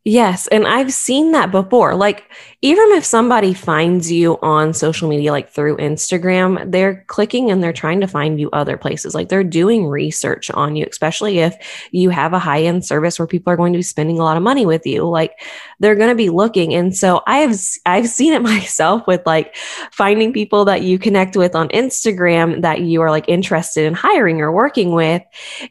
Yes. 0.07 0.45
And 0.49 0.67
I've 0.67 0.93
seen 0.93 1.31
that 1.31 1.49
before. 1.49 1.95
Like, 1.95 2.31
even 2.61 2.91
if 2.91 3.03
somebody 3.03 3.55
finds 3.55 4.11
you 4.11 4.37
on 4.43 4.71
social 4.71 5.09
media, 5.09 5.31
like 5.31 5.49
through 5.49 5.77
Instagram, 5.77 6.71
they're 6.71 7.03
clicking 7.07 7.49
and 7.49 7.61
they're 7.63 7.73
trying 7.73 8.01
to 8.01 8.07
find 8.07 8.39
you 8.39 8.51
other 8.53 8.77
places. 8.77 9.15
Like, 9.15 9.29
they're 9.29 9.43
doing 9.43 9.87
research 9.87 10.51
on 10.51 10.75
you, 10.75 10.85
especially 10.87 11.39
if 11.39 11.55
you 11.89 12.11
have 12.11 12.33
a 12.33 12.39
high 12.39 12.61
end 12.61 12.85
service 12.85 13.17
where 13.17 13.25
people 13.25 13.51
are 13.51 13.57
going 13.57 13.73
to 13.73 13.79
be 13.79 13.83
spending 13.83 14.19
a 14.19 14.23
lot 14.23 14.37
of 14.37 14.43
money 14.43 14.67
with 14.67 14.85
you. 14.85 15.09
Like, 15.09 15.39
they're 15.79 15.95
going 15.95 16.09
to 16.09 16.15
be 16.15 16.29
looking. 16.29 16.75
And 16.75 16.95
so 16.95 17.23
I've, 17.25 17.59
I've 17.87 18.07
seen 18.07 18.33
it 18.33 18.41
myself 18.43 19.07
with 19.07 19.25
like 19.25 19.55
finding 19.91 20.31
people 20.31 20.65
that 20.65 20.83
you 20.83 20.99
connect 20.99 21.35
with 21.35 21.55
on 21.55 21.69
Instagram 21.69 22.61
that 22.61 22.81
you 22.81 23.01
are 23.01 23.09
like 23.09 23.27
interested 23.27 23.85
in 23.85 23.95
hiring 23.95 24.39
or 24.39 24.51
working 24.51 24.91
with. 24.91 25.23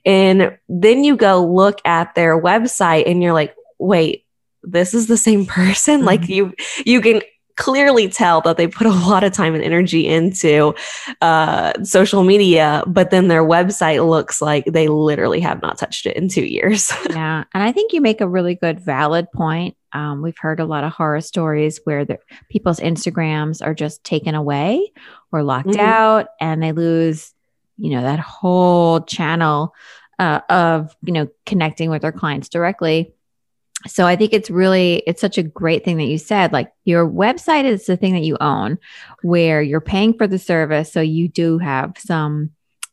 And 0.05 0.59
then 0.69 1.05
you 1.05 1.17
go 1.17 1.47
look 1.47 1.79
at 1.85 2.17
their 2.17 2.41
website 2.41 3.09
and 3.09 3.23
you're 3.23 3.33
like, 3.33 3.55
wait, 3.79 4.24
this 4.67 4.95
is 4.95 5.07
the 5.07 5.17
same 5.17 5.47
person 5.61 5.99
mm-hmm. 5.99 6.07
like 6.07 6.29
you 6.29 6.55
you 6.85 7.01
can 7.01 7.23
clearly 7.57 8.09
tell 8.09 8.41
that 8.43 8.57
they 8.57 8.67
put 8.67 8.87
a 8.87 8.91
lot 8.91 9.25
of 9.25 9.33
time 9.33 9.55
and 9.55 9.63
energy 9.63 10.09
into 10.09 10.75
uh, 11.21 11.73
social 11.85 12.25
media, 12.25 12.83
but 12.87 13.11
then 13.11 13.29
their 13.29 13.45
website 13.45 14.07
looks 14.07 14.43
like 14.43 14.65
they 14.67 14.89
literally 14.89 15.41
have 15.41 15.63
not 15.63 15.79
touched 15.79 16.07
it 16.07 16.17
in 16.17 16.29
two 16.29 16.45
years. 16.45 16.93
yeah. 17.11 17.45
And 17.55 17.63
I 17.63 17.73
think 17.73 17.93
you 17.93 18.01
make 18.01 18.21
a 18.21 18.29
really 18.29 18.55
good, 18.55 18.81
valid 18.81 19.31
point. 19.33 19.77
Um, 19.93 20.23
we've 20.23 20.39
heard 20.39 20.59
a 20.59 20.65
lot 20.65 20.85
of 20.85 20.93
horror 20.93 21.21
stories 21.21 21.81
where 21.85 22.05
the, 22.05 22.19
people's 22.51 22.81
Instagrams 22.81 23.65
are 23.65 23.75
just 23.75 24.03
taken 24.03 24.35
away 24.35 24.93
or 25.31 25.43
locked 25.43 25.69
mm-hmm. 25.69 25.81
out 25.81 26.29
and 26.41 26.63
they 26.63 26.73
lose, 26.73 27.33
you 27.79 27.91
know, 27.91 28.03
that 28.03 28.19
whole 28.19 29.03
channel 29.03 29.73
uh, 30.19 30.41
of, 30.49 30.97
you 31.03 31.13
know, 31.13 31.29
connecting 31.47 31.91
with 31.91 32.03
their 32.03 32.13
clients 32.13 32.49
directly 32.49 33.14
so 33.87 34.07
i 34.07 34.17
think 34.17 34.33
it's 34.33 34.51
really 34.51 35.03
it's 35.07 35.21
such 35.21 35.39
a 35.39 35.43
great 35.43 35.85
thing 35.85 35.97
that 35.97 36.05
you 36.05 36.19
said 36.19 36.53
like 36.53 36.73
your 36.85 37.09
website 37.09 37.65
is 37.65 37.87
the 37.87 37.97
thing 37.97 38.13
that 38.15 38.23
you 38.23 38.37
own 38.41 38.79
where 39.23 39.63
you're 39.63 39.81
paying 39.81 40.17
for 40.17 40.27
the 40.27 40.39
service 40.39 40.93
so 40.93 41.01
you 41.01 41.29
do 41.29 41.59
have 41.59 41.97
some 41.99 42.51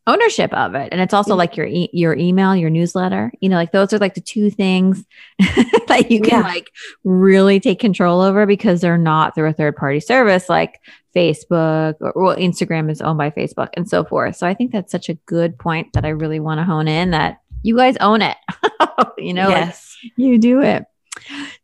ownership 0.07 0.51
of 0.53 0.73
it. 0.73 0.89
And 0.91 0.99
it's 0.99 1.13
also 1.13 1.35
like 1.35 1.55
your 1.55 1.67
e- 1.67 1.89
your 1.93 2.15
email 2.15 2.55
your 2.55 2.69
newsletter 2.69 3.31
you 3.39 3.49
know 3.49 3.55
like 3.55 3.71
those 3.71 3.93
are 3.93 3.99
like 3.99 4.15
the 4.15 4.21
two 4.21 4.49
things 4.49 5.05
that 5.39 6.07
you 6.09 6.21
can 6.21 6.41
yeah. 6.41 6.47
like 6.47 6.71
really 7.03 7.59
take 7.59 7.79
control 7.79 8.21
over 8.21 8.45
because 8.45 8.81
they're 8.81 8.97
not 8.97 9.35
through 9.35 9.49
a 9.49 9.53
third 9.53 9.75
party 9.75 9.99
service 9.99 10.49
like 10.49 10.81
facebook 11.15 11.95
or 12.01 12.13
well 12.15 12.35
instagram 12.35 12.89
is 12.89 13.01
owned 13.01 13.17
by 13.17 13.29
facebook 13.29 13.69
and 13.73 13.87
so 13.87 14.03
forth. 14.03 14.35
So 14.35 14.47
i 14.47 14.53
think 14.53 14.71
that's 14.71 14.91
such 14.91 15.07
a 15.07 15.13
good 15.13 15.57
point 15.59 15.93
that 15.93 16.05
i 16.05 16.09
really 16.09 16.39
want 16.39 16.59
to 16.59 16.63
hone 16.63 16.87
in 16.87 17.11
that 17.11 17.40
you 17.63 17.75
guys 17.75 17.95
own 17.97 18.21
it 18.21 18.37
you 19.17 19.33
know 19.33 19.49
yes 19.49 19.91
you 20.15 20.37
do 20.37 20.61
it. 20.61 20.85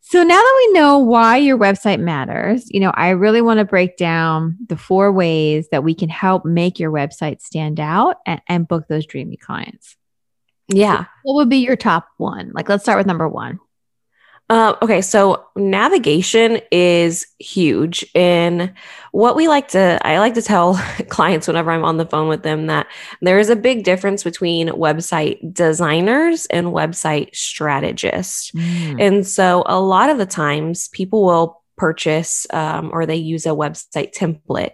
So 0.01 0.23
now 0.23 0.35
that 0.35 0.67
we 0.67 0.79
know 0.79 0.99
why 0.99 1.37
your 1.37 1.57
website 1.57 1.99
matters, 1.99 2.65
you 2.69 2.79
know, 2.79 2.91
I 2.93 3.09
really 3.09 3.41
want 3.41 3.59
to 3.59 3.65
break 3.65 3.97
down 3.97 4.57
the 4.67 4.77
four 4.77 5.11
ways 5.11 5.67
that 5.71 5.83
we 5.83 5.93
can 5.93 6.09
help 6.09 6.45
make 6.45 6.79
your 6.79 6.91
website 6.91 7.41
stand 7.41 7.79
out 7.79 8.17
and, 8.25 8.41
and 8.47 8.67
book 8.67 8.87
those 8.87 9.05
dreamy 9.05 9.35
clients. 9.35 9.97
Yeah. 10.69 11.03
So 11.03 11.09
what 11.23 11.35
would 11.35 11.49
be 11.49 11.57
your 11.57 11.75
top 11.75 12.07
one? 12.17 12.51
Like, 12.53 12.69
let's 12.69 12.83
start 12.83 12.97
with 12.97 13.07
number 13.07 13.27
one. 13.27 13.59
Uh, 14.49 14.75
okay, 14.81 15.01
so 15.01 15.45
navigation 15.57 16.59
is 16.71 17.27
huge. 17.37 18.05
And 18.15 18.73
what 19.11 19.35
we 19.35 19.49
like 19.49 19.69
to, 19.69 19.99
I 20.03 20.19
like 20.19 20.35
to 20.35 20.41
tell 20.41 20.75
clients 21.09 21.47
whenever 21.47 21.71
I'm 21.71 21.83
on 21.83 21.97
the 21.97 22.05
phone 22.05 22.29
with 22.29 22.43
them 22.43 22.67
that 22.67 22.87
there 23.21 23.39
is 23.39 23.49
a 23.49 23.57
big 23.57 23.83
difference 23.83 24.23
between 24.23 24.69
website 24.69 25.53
designers 25.53 26.45
and 26.45 26.67
website 26.67 27.35
strategists. 27.35 28.51
Mm. 28.51 29.01
And 29.01 29.27
so 29.27 29.63
a 29.65 29.79
lot 29.79 30.09
of 30.09 30.17
the 30.17 30.25
times 30.25 30.87
people 30.89 31.25
will 31.25 31.61
purchase 31.75 32.47
um, 32.51 32.89
or 32.93 33.05
they 33.05 33.17
use 33.17 33.45
a 33.45 33.49
website 33.49 34.13
template, 34.13 34.71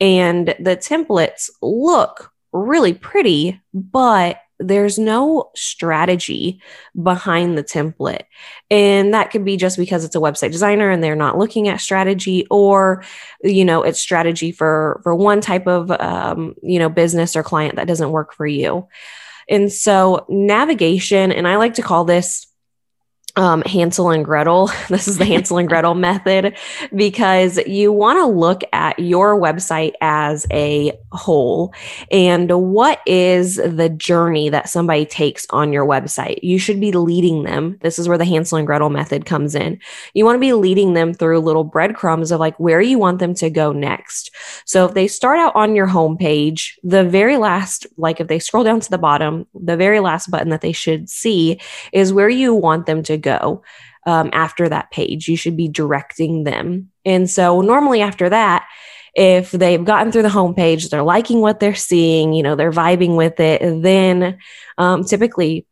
and 0.00 0.48
the 0.58 0.76
templates 0.76 1.50
look 1.62 2.32
really 2.52 2.92
pretty, 2.94 3.60
but 3.72 4.38
there's 4.58 4.98
no 4.98 5.50
strategy 5.54 6.60
behind 7.02 7.58
the 7.58 7.64
template. 7.64 8.24
And 8.70 9.12
that 9.12 9.30
could 9.30 9.44
be 9.44 9.56
just 9.56 9.76
because 9.76 10.04
it's 10.04 10.16
a 10.16 10.20
website 10.20 10.52
designer 10.52 10.90
and 10.90 11.02
they're 11.02 11.16
not 11.16 11.38
looking 11.38 11.68
at 11.68 11.80
strategy 11.80 12.46
or, 12.50 13.04
you 13.42 13.64
know, 13.64 13.82
it's 13.82 14.00
strategy 14.00 14.52
for, 14.52 15.00
for 15.02 15.14
one 15.14 15.40
type 15.40 15.66
of, 15.66 15.90
um, 15.90 16.54
you 16.62 16.78
know, 16.78 16.88
business 16.88 17.34
or 17.34 17.42
client 17.42 17.76
that 17.76 17.88
doesn't 17.88 18.12
work 18.12 18.32
for 18.32 18.46
you. 18.46 18.86
And 19.48 19.72
so 19.72 20.24
navigation, 20.28 21.32
and 21.32 21.46
I 21.46 21.56
like 21.56 21.74
to 21.74 21.82
call 21.82 22.04
this 22.04 22.46
um, 23.36 23.62
Hansel 23.62 24.10
and 24.10 24.24
Gretel. 24.24 24.70
This 24.94 25.08
is 25.08 25.18
the 25.18 25.24
Hansel 25.24 25.58
and 25.58 25.68
Gretel 25.68 25.94
method 25.94 26.56
because 26.94 27.58
you 27.66 27.90
want 27.90 28.18
to 28.18 28.26
look 28.26 28.62
at 28.72 28.96
your 28.98 29.40
website 29.40 29.92
as 30.00 30.46
a 30.52 30.92
whole 31.10 31.74
and 32.12 32.50
what 32.50 33.00
is 33.06 33.56
the 33.56 33.88
journey 33.88 34.50
that 34.50 34.68
somebody 34.68 35.04
takes 35.04 35.46
on 35.50 35.72
your 35.72 35.84
website. 35.84 36.38
You 36.42 36.58
should 36.58 36.78
be 36.80 36.92
leading 36.92 37.42
them. 37.42 37.78
This 37.80 37.98
is 37.98 38.08
where 38.08 38.18
the 38.18 38.24
Hansel 38.24 38.58
and 38.58 38.66
Gretel 38.66 38.90
method 38.90 39.26
comes 39.26 39.54
in. 39.54 39.80
You 40.12 40.24
want 40.24 40.36
to 40.36 40.40
be 40.40 40.52
leading 40.52 40.94
them 40.94 41.12
through 41.12 41.40
little 41.40 41.64
breadcrumbs 41.64 42.30
of 42.30 42.38
like 42.38 42.58
where 42.60 42.80
you 42.80 42.98
want 42.98 43.18
them 43.18 43.34
to 43.34 43.50
go 43.50 43.72
next. 43.72 44.30
So 44.64 44.84
if 44.84 44.94
they 44.94 45.08
start 45.08 45.38
out 45.38 45.56
on 45.56 45.74
your 45.74 45.88
homepage, 45.88 46.72
the 46.84 47.02
very 47.02 47.36
last, 47.36 47.86
like 47.96 48.20
if 48.20 48.28
they 48.28 48.38
scroll 48.38 48.64
down 48.64 48.80
to 48.80 48.90
the 48.90 48.98
bottom, 48.98 49.46
the 49.54 49.76
very 49.76 49.98
last 49.98 50.30
button 50.30 50.50
that 50.50 50.60
they 50.60 50.72
should 50.72 51.08
see 51.08 51.58
is 51.92 52.12
where 52.12 52.28
you 52.28 52.54
want 52.54 52.86
them 52.86 53.02
to 53.04 53.23
go 53.24 53.62
um, 54.06 54.30
after 54.32 54.68
that 54.68 54.90
page. 54.90 55.28
You 55.28 55.36
should 55.36 55.56
be 55.56 55.68
directing 55.68 56.44
them. 56.44 56.90
And 57.04 57.28
so, 57.28 57.60
normally 57.60 58.02
after 58.02 58.28
that, 58.28 58.68
if 59.14 59.50
they've 59.52 59.84
gotten 59.84 60.12
through 60.12 60.22
the 60.22 60.28
homepage, 60.28 60.90
they're 60.90 61.02
liking 61.02 61.40
what 61.40 61.60
they're 61.60 61.74
seeing, 61.74 62.32
you 62.32 62.42
know, 62.42 62.56
they're 62.56 62.72
vibing 62.72 63.16
with 63.16 63.38
it, 63.38 63.60
then 63.82 64.38
um, 64.76 65.04
typically 65.04 65.66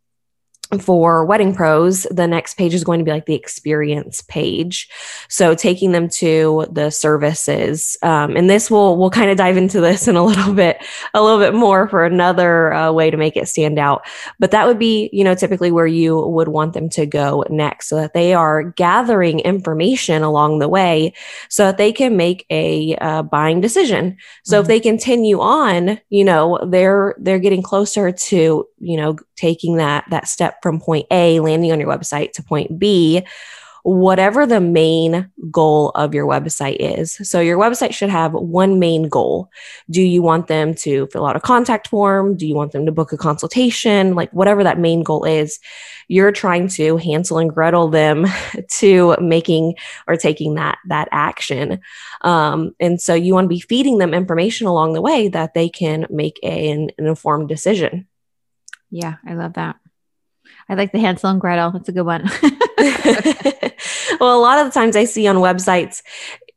for 0.79 1.25
wedding 1.25 1.55
pros 1.55 2.05
the 2.11 2.27
next 2.27 2.55
page 2.55 2.75
is 2.75 2.85
going 2.85 2.99
to 2.99 3.05
be 3.05 3.11
like 3.11 3.27
the 3.27 3.35
experience 3.35 4.23
page. 4.23 4.89
So 5.29 5.55
taking 5.55 5.93
them 5.93 6.09
to 6.11 6.67
the 6.71 6.91
services 6.91 7.97
um, 8.03 8.37
and 8.37 8.49
this 8.49 8.71
will 8.71 8.97
we'll 8.97 9.11
kind 9.11 9.31
of 9.31 9.37
dive 9.37 9.57
into 9.57 9.81
this 9.81 10.09
in 10.09 10.17
a 10.17 10.25
little 10.25 10.55
bit 10.63 10.83
a 11.15 11.23
little 11.23 11.39
bit 11.39 11.55
more 11.55 11.89
for 11.89 12.05
another 12.05 12.73
uh, 12.73 12.93
way 12.93 13.11
to 13.11 13.17
make 13.17 13.37
it 13.37 13.49
stand 13.49 13.79
out. 13.79 14.07
But 14.39 14.51
that 14.53 14.67
would 14.67 14.79
be 14.79 15.11
you 15.13 15.25
know 15.25 15.35
typically 15.35 15.71
where 15.71 15.87
you 15.87 16.21
would 16.21 16.49
want 16.49 16.73
them 16.73 16.89
to 16.91 17.07
go 17.07 17.45
next 17.51 17.89
so 17.89 17.97
that 17.97 18.15
they 18.15 18.33
are 18.33 18.63
gathering 18.63 19.41
information 19.41 20.23
along 20.23 20.59
the 20.59 20.69
way 20.69 21.13
so 21.49 21.67
that 21.67 21.79
they 21.79 21.93
can 21.93 22.17
make 22.17 22.47
a 22.51 22.97
uh, 22.97 23.23
buying 23.23 23.61
decision. 23.61 24.17
So 24.45 24.57
mm-hmm. 24.57 24.63
if 24.63 24.69
they 24.69 24.81
continue 24.81 25.41
on 25.41 26.01
you 26.09 26.25
know 26.25 26.59
they're 26.67 27.15
they're 27.19 27.39
getting 27.39 27.63
closer 27.63 28.11
to 28.11 28.67
you 28.79 28.97
know 28.97 29.17
taking 29.37 29.77
that 29.77 30.05
that 30.11 30.29
step 30.29 30.62
from 30.63 30.81
point 30.81 31.07
A, 31.11 31.41
landing 31.41 31.73
on 31.73 31.81
your 31.81 31.89
website, 31.89 32.33
to 32.33 32.43
point 32.43 32.79
B, 32.79 33.25
whatever 33.83 34.47
the 34.47 34.61
main 34.61 35.31
goal 35.51 35.91
of 35.91 36.15
your 36.15 36.27
website 36.27 36.77
is. 36.79 37.19
So, 37.29 37.41
your 37.41 37.59
website 37.59 37.93
should 37.93 38.11
have 38.11 38.33
one 38.33 38.79
main 38.79 39.09
goal. 39.09 39.51
Do 39.91 40.03
you 40.03 40.23
want 40.23 40.47
them 40.47 40.75
to 40.77 41.09
fill 41.09 41.27
out 41.27 41.37
a 41.37 41.41
contact 41.41 41.89
form? 41.89 42.37
Do 42.37 42.47
you 42.47 42.55
want 42.55 42.73
them 42.73 42.87
to 42.87 42.93
book 42.93 43.13
a 43.13 43.17
consultation? 43.17 44.15
Like, 44.15 44.31
whatever 44.33 44.63
that 44.63 44.79
main 44.79 45.03
goal 45.03 45.25
is, 45.25 45.59
you're 46.09 46.33
trying 46.33 46.69
to 46.69 46.97
Hansel 46.97 47.39
and 47.39 47.53
Gretel 47.53 47.89
them 47.89 48.27
to 48.71 49.17
making 49.21 49.75
or 50.07 50.17
taking 50.17 50.55
that, 50.55 50.79
that 50.89 51.09
action. 51.11 51.81
Um, 52.21 52.75
and 52.79 53.01
so, 53.01 53.15
you 53.15 53.35
want 53.35 53.47
to 53.47 53.49
be 53.49 53.61
feeding 53.61 53.99
them 53.99 54.15
information 54.15 54.69
along 54.69 54.93
the 54.93 55.03
way 55.03 55.29
that 55.29 55.55
they 55.55 55.69
can 55.69 56.07
make 56.09 56.39
a, 56.45 56.71
an, 56.71 56.91
an 56.99 57.07
informed 57.07 57.49
decision. 57.49 58.07
Yeah, 58.91 59.17
I 59.27 59.35
love 59.35 59.55
that. 59.55 59.77
I 60.69 60.75
like 60.75 60.93
the 60.93 60.99
Hansel 60.99 61.31
and 61.31 61.41
Gretel. 61.41 61.73
That's 61.73 61.89
a 61.89 61.93
good 61.93 62.07
one. 62.07 62.23
well, 64.21 64.39
a 64.39 64.41
lot 64.41 64.59
of 64.59 64.67
the 64.67 64.73
times 64.73 64.97
I 64.97 65.05
see 65.05 65.27
on 65.27 65.37
websites, 65.37 66.03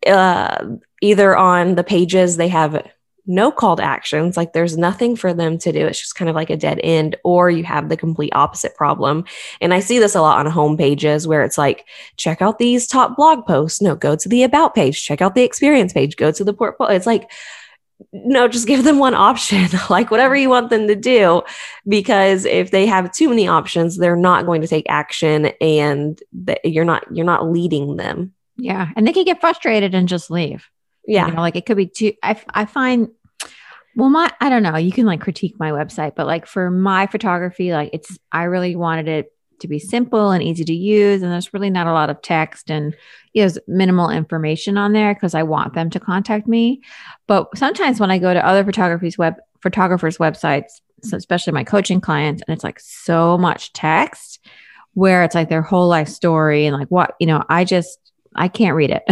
uh, 0.07 0.65
either 1.01 1.35
on 1.35 1.75
the 1.75 1.83
pages 1.83 2.37
they 2.37 2.47
have 2.47 2.87
no 3.27 3.51
call 3.51 3.75
to 3.75 3.83
actions, 3.83 4.37
like 4.37 4.53
there's 4.53 4.77
nothing 4.77 5.15
for 5.15 5.33
them 5.33 5.57
to 5.57 5.71
do. 5.71 5.87
It's 5.87 5.99
just 5.99 6.15
kind 6.15 6.29
of 6.29 6.35
like 6.35 6.49
a 6.49 6.57
dead 6.57 6.79
end, 6.83 7.15
or 7.23 7.49
you 7.49 7.63
have 7.63 7.89
the 7.89 7.97
complete 7.97 8.33
opposite 8.35 8.75
problem. 8.75 9.25
And 9.61 9.73
I 9.73 9.79
see 9.79 9.97
this 9.97 10.15
a 10.15 10.21
lot 10.21 10.37
on 10.37 10.51
home 10.51 10.77
pages 10.77 11.27
where 11.27 11.43
it's 11.43 11.57
like, 11.57 11.85
check 12.17 12.41
out 12.41 12.59
these 12.59 12.87
top 12.87 13.15
blog 13.15 13.45
posts. 13.45 13.81
No, 13.81 13.95
go 13.95 14.15
to 14.15 14.29
the 14.29 14.43
about 14.43 14.75
page, 14.75 15.03
check 15.03 15.21
out 15.21 15.33
the 15.33 15.43
experience 15.43 15.93
page, 15.93 16.17
go 16.17 16.31
to 16.31 16.43
the 16.43 16.53
portfolio. 16.53 16.95
It's 16.95 17.07
like, 17.07 17.31
no, 18.11 18.47
just 18.47 18.67
give 18.67 18.83
them 18.83 18.99
one 18.99 19.13
option, 19.13 19.67
like 19.89 20.11
whatever 20.11 20.35
you 20.35 20.49
want 20.49 20.69
them 20.69 20.87
to 20.87 20.95
do. 20.95 21.41
Because 21.87 22.45
if 22.45 22.71
they 22.71 22.85
have 22.85 23.11
too 23.11 23.29
many 23.29 23.47
options, 23.47 23.97
they're 23.97 24.15
not 24.15 24.45
going 24.45 24.61
to 24.61 24.67
take 24.67 24.85
action 24.89 25.47
and 25.61 26.21
you're 26.63 26.85
not, 26.85 27.05
you're 27.15 27.25
not 27.25 27.49
leading 27.49 27.95
them. 27.95 28.33
Yeah. 28.57 28.89
And 28.95 29.05
they 29.05 29.13
can 29.13 29.25
get 29.25 29.41
frustrated 29.41 29.93
and 29.93 30.07
just 30.07 30.31
leave. 30.31 30.69
Yeah. 31.07 31.27
You 31.27 31.33
know, 31.33 31.41
like 31.41 31.55
it 31.55 31.65
could 31.65 31.77
be 31.77 31.87
too, 31.87 32.13
I, 32.23 32.41
I 32.49 32.65
find, 32.65 33.09
well, 33.95 34.09
my, 34.09 34.31
I 34.41 34.49
don't 34.49 34.63
know, 34.63 34.77
you 34.77 34.91
can 34.91 35.05
like 35.05 35.21
critique 35.21 35.55
my 35.59 35.71
website, 35.71 36.15
but 36.15 36.25
like 36.25 36.45
for 36.45 36.69
my 36.69 37.07
photography, 37.07 37.71
like 37.71 37.91
it's, 37.93 38.17
I 38.31 38.43
really 38.43 38.75
wanted 38.75 39.07
it 39.07 39.31
to 39.59 39.67
be 39.67 39.79
simple 39.79 40.31
and 40.31 40.43
easy 40.43 40.63
to 40.65 40.73
use. 40.73 41.21
And 41.21 41.31
there's 41.31 41.53
really 41.53 41.69
not 41.69 41.87
a 41.87 41.93
lot 41.93 42.09
of 42.09 42.21
text 42.21 42.69
and 42.69 42.95
you 43.33 43.45
know, 43.45 43.51
minimal 43.67 44.09
information 44.09 44.77
on 44.77 44.93
there 44.93 45.13
because 45.13 45.35
I 45.35 45.43
want 45.43 45.73
them 45.73 45.89
to 45.91 45.99
contact 45.99 46.47
me. 46.47 46.81
But 47.27 47.57
sometimes 47.57 47.99
when 47.99 48.11
I 48.11 48.17
go 48.17 48.33
to 48.33 48.45
other 48.45 48.63
photography's 48.63 49.17
web 49.17 49.35
photographers' 49.61 50.17
websites, 50.17 50.81
especially 51.11 51.53
my 51.53 51.63
coaching 51.63 52.01
clients, 52.01 52.43
and 52.47 52.53
it's 52.53 52.63
like 52.63 52.79
so 52.79 53.37
much 53.37 53.73
text 53.73 54.39
where 54.93 55.23
it's 55.23 55.35
like 55.35 55.49
their 55.49 55.61
whole 55.61 55.87
life 55.87 56.07
story 56.07 56.65
and 56.65 56.75
like 56.75 56.87
what, 56.87 57.15
you 57.19 57.27
know, 57.27 57.43
I 57.49 57.65
just 57.65 57.99
I 58.35 58.47
can't 58.47 58.75
read 58.75 58.91
it. 58.91 59.03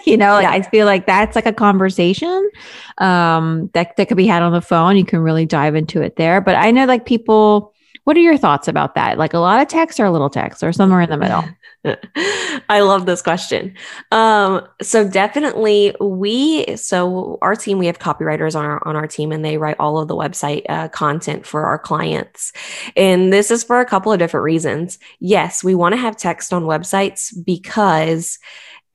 you 0.06 0.16
know, 0.16 0.32
like 0.32 0.44
yeah. 0.44 0.52
I 0.52 0.62
feel 0.62 0.86
like 0.86 1.06
that's 1.06 1.36
like 1.36 1.46
a 1.46 1.52
conversation 1.52 2.50
um 2.98 3.70
that 3.74 3.96
that 3.96 4.08
could 4.08 4.16
be 4.16 4.26
had 4.26 4.42
on 4.42 4.52
the 4.52 4.60
phone. 4.60 4.96
You 4.96 5.04
can 5.04 5.20
really 5.20 5.46
dive 5.46 5.74
into 5.74 6.02
it 6.02 6.16
there. 6.16 6.40
But 6.40 6.56
I 6.56 6.70
know 6.70 6.84
like 6.84 7.06
people 7.06 7.72
what 8.04 8.16
are 8.16 8.20
your 8.20 8.36
thoughts 8.36 8.68
about 8.68 8.94
that? 8.96 9.18
Like 9.18 9.34
a 9.34 9.38
lot 9.38 9.60
of 9.60 9.68
text 9.68 10.00
or 10.00 10.04
a 10.04 10.10
little 10.10 10.30
text 10.30 10.62
or 10.62 10.72
somewhere 10.72 11.02
in 11.02 11.10
the 11.10 11.16
middle? 11.16 11.44
I 12.68 12.80
love 12.80 13.06
this 13.06 13.22
question. 13.22 13.74
Um, 14.10 14.66
so 14.80 15.08
definitely 15.08 15.94
we, 16.00 16.76
so 16.76 17.38
our 17.42 17.54
team, 17.54 17.78
we 17.78 17.86
have 17.86 17.98
copywriters 17.98 18.56
on 18.56 18.64
our, 18.64 18.86
on 18.86 18.96
our 18.96 19.06
team 19.06 19.30
and 19.30 19.44
they 19.44 19.56
write 19.56 19.76
all 19.78 19.98
of 19.98 20.08
the 20.08 20.16
website 20.16 20.62
uh, 20.68 20.88
content 20.88 21.46
for 21.46 21.64
our 21.64 21.78
clients. 21.78 22.52
And 22.96 23.32
this 23.32 23.50
is 23.50 23.62
for 23.62 23.80
a 23.80 23.86
couple 23.86 24.12
of 24.12 24.18
different 24.18 24.44
reasons. 24.44 24.98
Yes, 25.20 25.62
we 25.62 25.74
want 25.74 25.92
to 25.92 26.00
have 26.00 26.16
text 26.16 26.52
on 26.52 26.64
websites 26.64 27.32
because 27.44 28.38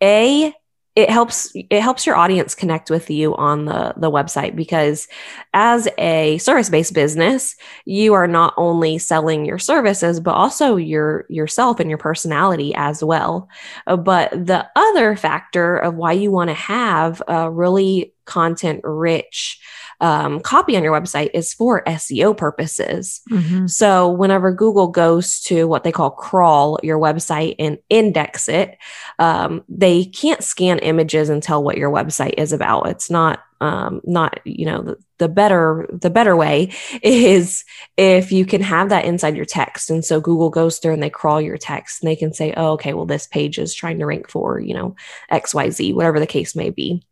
a, 0.01 0.53
it 0.97 1.11
helps 1.11 1.51
it 1.53 1.79
helps 1.79 2.07
your 2.07 2.15
audience 2.15 2.55
connect 2.55 2.89
with 2.89 3.07
you 3.11 3.35
on 3.35 3.65
the 3.65 3.93
the 3.97 4.09
website 4.09 4.55
because 4.55 5.07
as 5.53 5.87
a 5.99 6.39
service-based 6.39 6.91
business 6.91 7.55
you 7.85 8.15
are 8.15 8.27
not 8.27 8.51
only 8.57 8.97
selling 8.97 9.45
your 9.45 9.59
services 9.59 10.19
but 10.19 10.33
also 10.33 10.75
your 10.75 11.27
yourself 11.29 11.79
and 11.79 11.87
your 11.87 11.99
personality 11.99 12.73
as 12.73 13.03
well. 13.03 13.47
Uh, 13.85 13.95
but 13.95 14.31
the 14.31 14.67
other 14.75 15.15
factor 15.15 15.77
of 15.77 15.93
why 15.93 16.13
you 16.13 16.31
want 16.31 16.49
to 16.49 16.55
have 16.55 17.21
a 17.27 17.51
really 17.51 18.11
content 18.25 18.81
rich 18.83 19.59
um, 19.99 20.39
copy 20.39 20.77
on 20.77 20.83
your 20.83 20.93
website 20.93 21.31
is 21.33 21.53
for 21.53 21.83
SEO 21.85 22.35
purposes. 22.35 23.21
Mm-hmm. 23.31 23.67
So, 23.67 24.09
whenever 24.09 24.51
Google 24.51 24.87
goes 24.87 25.39
to 25.41 25.67
what 25.67 25.83
they 25.83 25.91
call 25.91 26.11
crawl 26.11 26.79
your 26.83 26.99
website 26.99 27.55
and 27.59 27.79
index 27.89 28.47
it, 28.47 28.77
um, 29.19 29.63
they 29.67 30.05
can't 30.05 30.43
scan 30.43 30.79
images 30.79 31.29
and 31.29 31.41
tell 31.41 31.63
what 31.63 31.77
your 31.77 31.91
website 31.91 32.35
is 32.37 32.53
about. 32.53 32.87
It's 32.87 33.09
not 33.09 33.39
um, 33.59 34.01
not 34.03 34.39
you 34.45 34.65
know 34.65 34.83
the, 34.83 34.97
the 35.17 35.29
better 35.29 35.87
the 35.91 36.09
better 36.09 36.35
way 36.35 36.71
is 37.01 37.65
if 37.97 38.31
you 38.31 38.45
can 38.45 38.61
have 38.61 38.89
that 38.89 39.05
inside 39.05 39.35
your 39.35 39.45
text 39.45 39.89
and 39.89 40.05
so 40.05 40.21
google 40.21 40.49
goes 40.49 40.77
through 40.77 40.93
and 40.93 41.01
they 41.01 41.09
crawl 41.09 41.41
your 41.41 41.57
text 41.57 42.01
and 42.01 42.09
they 42.09 42.15
can 42.15 42.33
say 42.33 42.53
oh 42.55 42.73
okay 42.73 42.93
well 42.93 43.05
this 43.05 43.25
page 43.25 43.57
is 43.57 43.73
trying 43.73 43.97
to 43.97 44.05
rank 44.05 44.29
for 44.29 44.59
you 44.59 44.73
know 44.73 44.95
xyz 45.31 45.93
whatever 45.93 46.19
the 46.19 46.27
case 46.27 46.55
may 46.55 46.69
be 46.69 47.03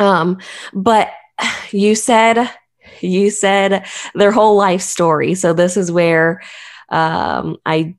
um, 0.00 0.38
but 0.72 1.12
you 1.70 1.94
said 1.94 2.50
you 3.00 3.30
said 3.30 3.86
their 4.14 4.32
whole 4.32 4.56
life 4.56 4.80
story. 4.80 5.34
So 5.34 5.52
this 5.52 5.76
is 5.76 5.90
where 5.90 6.42
um, 6.88 7.56
I 7.64 7.96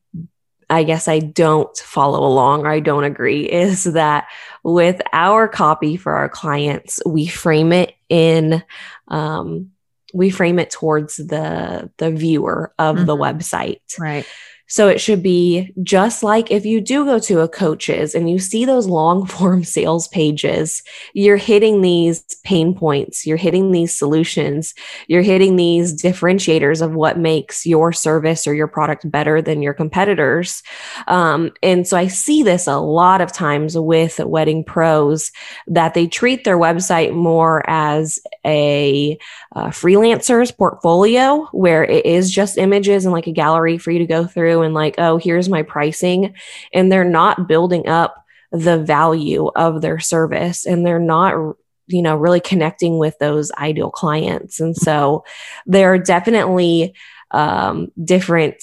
I 0.69 0.83
guess 0.83 1.07
I 1.07 1.19
don't 1.19 1.77
follow 1.77 2.25
along 2.25 2.65
or 2.65 2.69
I 2.69 2.79
don't 2.79 3.03
agree 3.03 3.43
is 3.51 3.83
that 3.83 4.27
with 4.63 5.01
our 5.13 5.47
copy 5.47 5.95
for 5.97 6.13
our 6.13 6.29
clients, 6.29 6.99
we 7.05 7.27
frame 7.27 7.71
it 7.71 7.93
in, 8.09 8.63
um, 9.07 9.71
we 10.13 10.29
frame 10.29 10.59
it 10.59 10.71
towards 10.71 11.17
the 11.17 11.91
the 11.97 12.11
viewer 12.11 12.73
of 12.79 12.95
mm-hmm. 12.97 13.05
the 13.05 13.15
website. 13.15 13.81
Right. 13.99 14.25
So 14.67 14.87
it 14.87 14.99
should 14.99 15.21
be 15.21 15.73
just 15.83 16.23
like 16.23 16.49
if 16.51 16.65
you 16.65 16.81
do 16.81 17.05
go 17.05 17.19
to 17.19 17.41
a 17.41 17.47
coach's 17.47 18.15
and 18.15 18.29
you 18.29 18.39
see 18.39 18.65
those 18.65 18.87
long 18.87 19.25
form 19.35 19.63
sales 19.63 20.07
pages, 20.07 20.81
you're 21.13 21.37
hitting 21.37 21.81
these 21.81 22.23
pain 22.43 22.73
points, 22.73 23.25
you're 23.25 23.37
hitting 23.37 23.71
these 23.71 23.97
solutions, 23.97 24.73
you're 25.07 25.21
hitting 25.21 25.55
these 25.55 26.01
differentiators 26.01 26.81
of 26.81 26.93
what 26.93 27.17
makes 27.17 27.65
your 27.65 27.93
service 27.93 28.47
or 28.47 28.53
your 28.53 28.67
product 28.67 29.09
better 29.09 29.41
than 29.41 29.61
your 29.61 29.73
competitors. 29.73 30.63
Um, 31.07 31.51
and 31.61 31.87
so 31.87 31.97
I 31.97 32.07
see 32.07 32.43
this 32.43 32.67
a 32.67 32.77
lot 32.77 33.21
of 33.21 33.31
times 33.31 33.77
with 33.77 34.19
wedding 34.19 34.63
pros 34.63 35.31
that 35.67 35.93
they 35.93 36.07
treat 36.07 36.43
their 36.43 36.57
website 36.57 37.13
more 37.13 37.63
as 37.69 38.19
a 38.45 39.17
uh, 39.55 39.67
freelancer's 39.67 40.51
portfolio 40.51 41.47
where 41.51 41.83
it 41.83 42.05
is 42.05 42.31
just 42.31 42.57
images 42.57 43.05
and 43.05 43.13
like 43.13 43.27
a 43.27 43.31
gallery 43.31 43.77
for 43.77 43.91
you 43.91 43.99
to 43.99 44.05
go 44.05 44.25
through 44.25 44.61
and 44.61 44.73
like, 44.73 44.95
oh, 44.97 45.17
here's 45.17 45.49
my 45.49 45.63
pricing. 45.63 46.35
And 46.73 46.91
they're 46.91 47.03
not 47.03 47.47
building 47.47 47.87
up 47.87 48.23
the 48.51 48.77
value 48.77 49.47
of 49.55 49.81
their 49.81 49.99
service 49.99 50.65
and 50.65 50.85
they're 50.85 50.99
not 50.99 51.55
you 51.87 52.01
know 52.01 52.15
really 52.15 52.39
connecting 52.39 52.97
with 52.97 53.17
those 53.19 53.51
ideal 53.53 53.91
clients 53.91 54.59
and 54.59 54.75
so 54.75 55.23
there 55.65 55.93
are 55.93 55.99
definitely 55.99 56.95
um, 57.31 57.91
different 58.03 58.55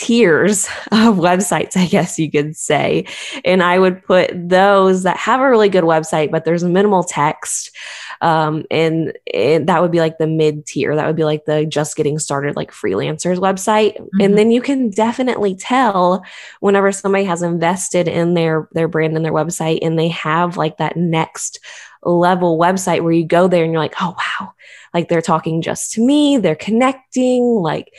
tiers 0.00 0.66
of 0.92 1.16
websites, 1.16 1.76
I 1.76 1.86
guess 1.86 2.18
you 2.18 2.30
could 2.30 2.56
say. 2.56 3.04
And 3.44 3.62
I 3.62 3.78
would 3.78 4.02
put 4.02 4.30
those 4.34 5.02
that 5.02 5.18
have 5.18 5.40
a 5.40 5.48
really 5.48 5.68
good 5.68 5.84
website, 5.84 6.30
but 6.30 6.46
there's 6.46 6.64
minimal 6.64 7.04
text. 7.04 7.76
Um, 8.22 8.64
and, 8.70 9.12
and 9.32 9.68
that 9.68 9.82
would 9.82 9.90
be 9.90 10.00
like 10.00 10.16
the 10.16 10.26
mid 10.26 10.64
tier. 10.64 10.96
That 10.96 11.06
would 11.06 11.16
be 11.16 11.24
like 11.24 11.44
the 11.44 11.66
just 11.66 11.96
getting 11.96 12.18
started, 12.18 12.56
like 12.56 12.70
freelancers 12.70 13.38
website. 13.38 13.98
Mm-hmm. 13.98 14.20
And 14.22 14.38
then 14.38 14.50
you 14.50 14.62
can 14.62 14.88
definitely 14.88 15.54
tell 15.54 16.24
whenever 16.60 16.92
somebody 16.92 17.24
has 17.24 17.42
invested 17.42 18.08
in 18.08 18.32
their 18.34 18.68
their 18.72 18.88
brand 18.88 19.16
and 19.16 19.24
their 19.24 19.32
website, 19.32 19.80
and 19.82 19.98
they 19.98 20.08
have 20.08 20.56
like 20.56 20.78
that 20.78 20.96
next 20.96 21.60
level 22.02 22.58
website 22.58 23.02
where 23.02 23.12
you 23.12 23.26
go 23.26 23.48
there 23.48 23.64
and 23.64 23.72
you're 23.72 23.82
like, 23.82 24.00
oh 24.00 24.16
wow, 24.16 24.52
like 24.94 25.08
they're 25.08 25.20
talking 25.20 25.60
just 25.60 25.92
to 25.92 26.00
me, 26.00 26.38
they're 26.38 26.54
connecting, 26.54 27.44
like 27.44 27.92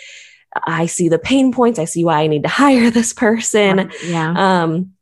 I 0.65 0.85
see 0.85 1.09
the 1.09 1.19
pain 1.19 1.51
points. 1.51 1.79
I 1.79 1.85
see 1.85 2.03
why 2.03 2.21
I 2.21 2.27
need 2.27 2.43
to 2.43 2.49
hire 2.49 2.89
this 2.91 3.13
person. 3.13 3.91
Yeah. 4.05 4.63
Um, 4.63 4.93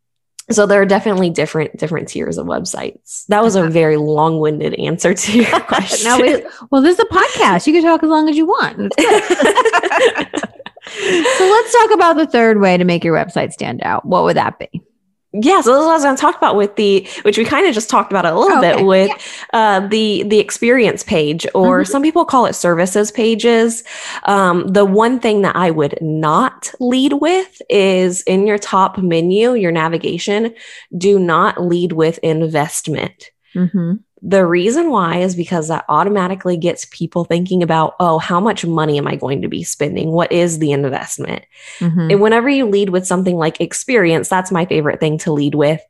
so 0.51 0.65
there 0.65 0.81
are 0.81 0.85
definitely 0.85 1.29
different 1.29 1.77
different 1.77 2.07
tiers 2.07 2.39
of 2.39 2.47
websites. 2.47 3.25
That 3.27 3.43
was 3.43 3.55
a 3.55 3.67
very 3.69 3.97
long-winded 3.97 4.73
answer 4.75 5.13
to 5.13 5.37
your 5.37 5.59
question. 5.67 6.09
no, 6.09 6.19
we, 6.19 6.43
well, 6.71 6.81
this 6.81 6.97
is 6.97 7.05
a 7.05 7.13
podcast. 7.13 7.67
You 7.67 7.73
can 7.73 7.83
talk 7.83 8.01
as 8.01 8.09
long 8.09 8.27
as 8.29 8.35
you 8.35 8.47
want. 8.47 8.93
so 8.99 8.99
let's 11.45 11.73
talk 11.73 11.91
about 11.91 12.17
the 12.17 12.27
third 12.31 12.59
way 12.59 12.77
to 12.77 12.83
make 12.83 13.03
your 13.03 13.15
website 13.15 13.51
stand 13.51 13.81
out. 13.83 14.05
What 14.05 14.23
would 14.23 14.37
that 14.37 14.57
be? 14.57 14.81
Yeah, 15.31 15.61
so 15.61 15.73
this 15.73 15.81
is 15.81 15.85
what 15.85 15.91
I 15.91 15.93
was 15.93 16.03
going 16.03 16.15
to 16.15 16.21
talk 16.21 16.37
about 16.37 16.55
with 16.55 16.75
the, 16.75 17.07
which 17.21 17.37
we 17.37 17.45
kind 17.45 17.67
of 17.67 17.73
just 17.75 17.89
talked 17.89 18.11
about 18.11 18.25
a 18.25 18.33
little 18.33 18.57
okay. 18.57 18.77
bit 18.77 18.85
with 18.85 19.09
yeah. 19.09 19.77
uh, 19.77 19.87
the 19.87 20.23
the 20.23 20.39
experience 20.39 21.03
page, 21.03 21.45
or 21.53 21.81
mm-hmm. 21.81 21.91
some 21.91 22.01
people 22.01 22.25
call 22.25 22.47
it 22.47 22.53
services 22.53 23.11
pages. 23.11 23.83
Um, 24.23 24.67
the 24.67 24.85
one 24.85 25.19
thing 25.19 25.43
that 25.43 25.55
I 25.55 25.69
would 25.69 25.99
not 26.01 26.71
lead 26.79 27.13
with 27.13 27.61
is 27.69 28.23
in 28.23 28.47
your 28.47 28.57
top 28.57 28.97
menu, 28.97 29.53
your 29.53 29.71
navigation. 29.71 30.55
Do 30.97 31.19
not 31.19 31.61
lead 31.61 31.91
with 31.91 32.17
investment. 32.19 33.29
Mm-hmm. 33.55 33.93
The 34.21 34.45
reason 34.45 34.89
why 34.89 35.17
is 35.17 35.35
because 35.35 35.67
that 35.69 35.85
automatically 35.89 36.57
gets 36.57 36.85
people 36.85 37.23
thinking 37.23 37.63
about, 37.63 37.95
oh, 37.99 38.17
how 38.19 38.39
much 38.39 38.65
money 38.65 38.97
am 38.97 39.07
I 39.07 39.15
going 39.15 39.41
to 39.41 39.47
be 39.47 39.63
spending? 39.63 40.11
What 40.11 40.31
is 40.31 40.59
the 40.59 40.71
investment? 40.71 41.45
Mm-hmm. 41.79 42.11
And 42.11 42.21
whenever 42.21 42.49
you 42.49 42.65
lead 42.67 42.89
with 42.89 43.07
something 43.07 43.37
like 43.37 43.61
experience, 43.61 44.27
that's 44.29 44.51
my 44.51 44.65
favorite 44.65 44.99
thing 44.99 45.17
to 45.19 45.31
lead 45.31 45.55
with 45.55 45.81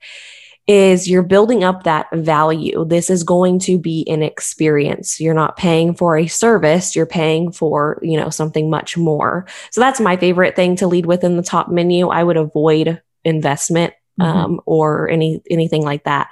is 0.68 1.10
you're 1.10 1.24
building 1.24 1.64
up 1.64 1.84
that 1.84 2.06
value. 2.14 2.86
This 2.86 3.10
is 3.10 3.24
going 3.24 3.58
to 3.62 3.80
be 3.80 4.08
an 4.08 4.22
experience. 4.22 5.20
You're 5.20 5.34
not 5.34 5.58
paying 5.58 5.96
for 5.96 6.16
a 6.16 6.28
service, 6.28 6.96
you're 6.96 7.08
paying 7.08 7.52
for, 7.52 8.00
you 8.04 8.16
know, 8.16 8.30
something 8.30 8.70
much 8.70 8.96
more. 8.96 9.48
So 9.72 9.82
that's 9.82 10.00
my 10.00 10.16
favorite 10.16 10.56
thing 10.56 10.76
to 10.76 10.88
lead 10.88 11.08
with 11.08 11.24
in 11.24 11.38
the 11.38 11.44
top 11.44 11.70
menu. 11.70 12.10
I 12.10 12.24
would 12.24 12.38
avoid 12.38 13.02
investment 13.24 13.96
mm-hmm. 14.20 14.38
um, 14.38 14.62
or 14.68 15.10
any 15.10 15.42
anything 15.50 15.84
like 15.84 16.04
that. 16.04 16.30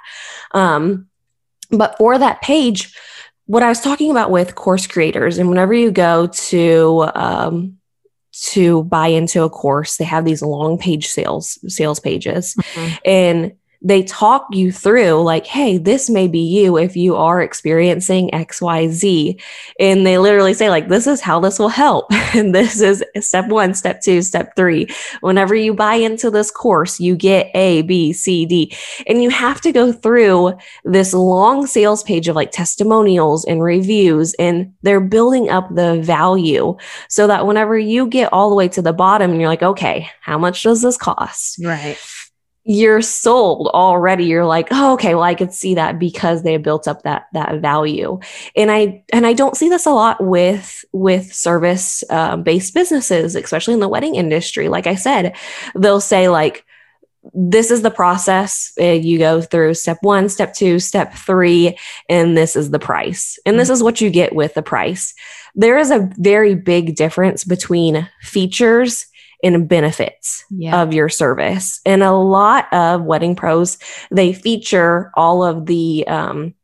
Um, 0.52 1.08
but 1.70 1.96
for 1.98 2.18
that 2.18 2.40
page, 2.42 2.94
what 3.46 3.62
I 3.62 3.68
was 3.68 3.80
talking 3.80 4.10
about 4.10 4.30
with 4.30 4.54
course 4.54 4.86
creators, 4.86 5.38
and 5.38 5.48
whenever 5.48 5.72
you 5.72 5.90
go 5.90 6.26
to 6.26 7.10
um, 7.14 7.78
to 8.32 8.84
buy 8.84 9.08
into 9.08 9.42
a 9.42 9.50
course, 9.50 9.96
they 9.96 10.04
have 10.04 10.24
these 10.24 10.42
long 10.42 10.78
page 10.78 11.08
sales 11.08 11.58
sales 11.72 12.00
pages, 12.00 12.54
mm-hmm. 12.54 12.94
and 13.04 13.52
they 13.80 14.02
talk 14.02 14.46
you 14.50 14.72
through 14.72 15.22
like 15.22 15.46
hey 15.46 15.78
this 15.78 16.10
may 16.10 16.26
be 16.26 16.40
you 16.40 16.76
if 16.76 16.96
you 16.96 17.14
are 17.16 17.40
experiencing 17.40 18.28
xyz 18.30 19.40
and 19.78 20.06
they 20.06 20.18
literally 20.18 20.54
say 20.54 20.68
like 20.68 20.88
this 20.88 21.06
is 21.06 21.20
how 21.20 21.40
this 21.40 21.58
will 21.58 21.68
help. 21.68 22.06
And 22.34 22.54
this 22.54 22.82
is 22.82 23.02
step 23.20 23.48
one 23.48 23.72
step 23.72 24.02
two 24.02 24.20
step 24.20 24.54
three. 24.54 24.86
Whenever 25.22 25.54
you 25.54 25.72
buy 25.72 25.94
into 25.94 26.30
this 26.30 26.50
course 26.50 27.00
you 27.00 27.16
get 27.16 27.50
a 27.54 27.80
b 27.82 28.12
c 28.12 28.44
d. 28.44 28.76
And 29.06 29.22
you 29.22 29.30
have 29.30 29.62
to 29.62 29.72
go 29.72 29.92
through 29.92 30.52
this 30.84 31.14
long 31.14 31.66
sales 31.66 32.02
page 32.02 32.28
of 32.28 32.36
like 32.36 32.50
testimonials 32.50 33.46
and 33.46 33.62
reviews 33.62 34.34
and 34.34 34.74
they're 34.82 35.00
building 35.00 35.48
up 35.48 35.74
the 35.74 36.02
value 36.02 36.76
so 37.08 37.26
that 37.26 37.46
whenever 37.46 37.78
you 37.78 38.06
get 38.06 38.30
all 38.30 38.50
the 38.50 38.56
way 38.56 38.68
to 38.68 38.82
the 38.82 38.92
bottom 38.92 39.30
and 39.30 39.40
you're 39.40 39.48
like 39.48 39.62
okay 39.62 40.08
how 40.20 40.36
much 40.36 40.62
does 40.64 40.82
this 40.82 40.98
cost? 40.98 41.58
Right 41.64 41.98
you're 42.68 43.00
sold 43.00 43.68
already. 43.68 44.26
You're 44.26 44.44
like 44.44 44.68
oh 44.70 44.92
okay 44.92 45.14
well 45.14 45.24
i 45.24 45.34
could 45.34 45.54
see 45.54 45.74
that 45.74 45.98
because 45.98 46.42
they 46.42 46.58
built 46.58 46.86
up 46.86 47.02
that 47.02 47.26
that 47.32 47.60
value. 47.62 48.20
And 48.54 48.70
i 48.70 49.02
and 49.10 49.26
i 49.26 49.32
don't 49.32 49.56
see 49.56 49.70
this 49.70 49.86
a 49.86 49.90
lot 49.90 50.22
with 50.22 50.84
with 50.92 51.32
service 51.32 52.04
uh, 52.10 52.36
based 52.36 52.74
businesses 52.74 53.34
especially 53.34 53.72
in 53.72 53.80
the 53.80 53.88
wedding 53.88 54.16
industry. 54.16 54.68
Like 54.68 54.86
i 54.86 54.94
said 54.94 55.34
they'll 55.74 56.00
say 56.00 56.28
like 56.28 56.66
this 57.32 57.70
is 57.70 57.80
the 57.80 57.90
process 57.90 58.72
uh, 58.80 58.84
you 58.84 59.18
go 59.18 59.40
through 59.40 59.72
step 59.72 59.98
one 60.02 60.28
step 60.28 60.52
two 60.52 60.78
step 60.78 61.14
three 61.14 61.76
and 62.10 62.36
this 62.36 62.54
is 62.54 62.70
the 62.70 62.78
price 62.78 63.38
and 63.46 63.58
this 63.58 63.70
is 63.70 63.82
what 63.82 64.00
you 64.00 64.10
get 64.10 64.34
with 64.34 64.52
the 64.52 64.62
price. 64.62 65.14
There 65.54 65.78
is 65.78 65.90
a 65.90 66.08
very 66.18 66.54
big 66.54 66.96
difference 66.96 67.44
between 67.44 68.08
features 68.20 69.06
and 69.42 69.68
benefits 69.68 70.44
yeah. 70.50 70.82
of 70.82 70.92
your 70.92 71.08
service. 71.08 71.80
And 71.86 72.02
a 72.02 72.12
lot 72.12 72.72
of 72.72 73.02
wedding 73.02 73.36
pros, 73.36 73.78
they 74.10 74.32
feature 74.32 75.12
all 75.14 75.44
of 75.44 75.66
the 75.66 76.06
um, 76.08 76.54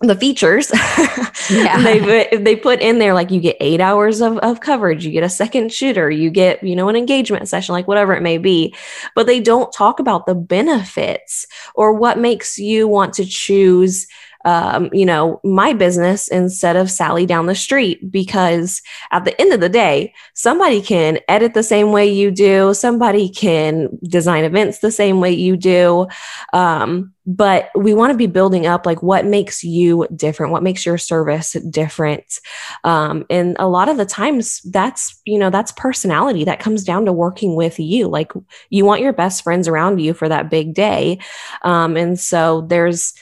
the 0.00 0.16
features 0.16 0.70
yeah. 1.50 1.80
they 1.82 2.28
they 2.36 2.56
put 2.56 2.80
in 2.80 2.98
there 2.98 3.14
like 3.14 3.30
you 3.30 3.40
get 3.40 3.56
eight 3.60 3.80
hours 3.80 4.20
of, 4.20 4.38
of 4.38 4.60
coverage 4.60 5.04
you 5.04 5.12
get 5.12 5.22
a 5.22 5.28
second 5.28 5.72
shooter 5.72 6.10
you 6.10 6.30
get 6.30 6.62
you 6.62 6.74
know 6.74 6.88
an 6.88 6.96
engagement 6.96 7.48
session 7.48 7.72
like 7.72 7.86
whatever 7.86 8.12
it 8.12 8.22
may 8.22 8.36
be 8.36 8.74
but 9.14 9.26
they 9.26 9.40
don't 9.40 9.72
talk 9.72 10.00
about 10.00 10.26
the 10.26 10.34
benefits 10.34 11.46
or 11.74 11.92
what 11.92 12.18
makes 12.18 12.58
you 12.58 12.88
want 12.88 13.14
to 13.14 13.24
choose 13.24 14.06
um, 14.44 14.90
you 14.92 15.06
know, 15.06 15.40
my 15.44 15.72
business 15.72 16.28
instead 16.28 16.76
of 16.76 16.90
Sally 16.90 17.26
down 17.26 17.46
the 17.46 17.54
street 17.54 18.10
because 18.10 18.82
at 19.10 19.24
the 19.24 19.38
end 19.40 19.52
of 19.52 19.60
the 19.60 19.68
day, 19.68 20.12
somebody 20.34 20.82
can 20.82 21.18
edit 21.28 21.54
the 21.54 21.62
same 21.62 21.92
way 21.92 22.06
you 22.06 22.30
do, 22.30 22.74
somebody 22.74 23.28
can 23.28 23.88
design 24.04 24.44
events 24.44 24.78
the 24.78 24.90
same 24.90 25.20
way 25.20 25.32
you 25.32 25.56
do. 25.56 26.06
Um, 26.52 27.14
but 27.26 27.70
we 27.74 27.94
want 27.94 28.10
to 28.10 28.18
be 28.18 28.26
building 28.26 28.66
up 28.66 28.84
like 28.84 29.02
what 29.02 29.24
makes 29.24 29.64
you 29.64 30.06
different 30.14 30.52
what 30.52 30.62
makes 30.62 30.84
your 30.84 30.98
service 30.98 31.52
different 31.70 32.40
um, 32.84 33.24
and 33.30 33.56
a 33.58 33.66
lot 33.66 33.88
of 33.88 33.96
the 33.96 34.04
times 34.04 34.60
that's 34.70 35.20
you 35.24 35.38
know 35.38 35.48
that's 35.48 35.72
personality 35.72 36.44
that 36.44 36.60
comes 36.60 36.84
down 36.84 37.06
to 37.06 37.12
working 37.12 37.56
with 37.56 37.78
you 37.78 38.08
like 38.08 38.32
you 38.68 38.84
want 38.84 39.00
your 39.00 39.12
best 39.12 39.42
friends 39.42 39.68
around 39.68 40.00
you 40.00 40.12
for 40.12 40.28
that 40.28 40.50
big 40.50 40.74
day 40.74 41.18
um, 41.62 41.96
and 41.96 42.20
so 42.20 42.60
there's 42.68 43.14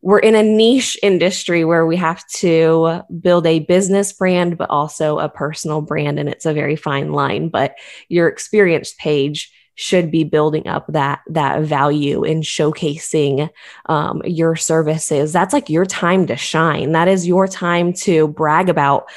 we're 0.00 0.18
in 0.18 0.34
a 0.34 0.42
niche 0.42 0.96
industry 1.02 1.64
where 1.64 1.86
we 1.86 1.96
have 1.96 2.26
to 2.28 3.02
build 3.20 3.46
a 3.46 3.60
business 3.60 4.12
brand 4.12 4.56
but 4.56 4.70
also 4.70 5.18
a 5.18 5.28
personal 5.28 5.80
brand 5.80 6.18
and 6.18 6.28
it's 6.28 6.46
a 6.46 6.52
very 6.52 6.76
fine 6.76 7.12
line. 7.12 7.48
But 7.48 7.74
your 8.08 8.28
experience 8.28 8.94
page 8.98 9.52
should 9.74 10.10
be 10.10 10.24
building 10.24 10.66
up 10.66 10.86
that 10.88 11.20
that 11.28 11.62
value 11.62 12.24
in 12.24 12.40
showcasing 12.40 13.48
um, 13.86 14.20
your 14.24 14.56
services. 14.56 15.32
That's 15.32 15.52
like 15.52 15.70
your 15.70 15.86
time 15.86 16.26
to 16.26 16.36
shine. 16.36 16.92
That 16.92 17.06
is 17.06 17.28
your 17.28 17.46
time 17.46 17.92
to 17.94 18.26
brag 18.28 18.68
about 18.68 19.08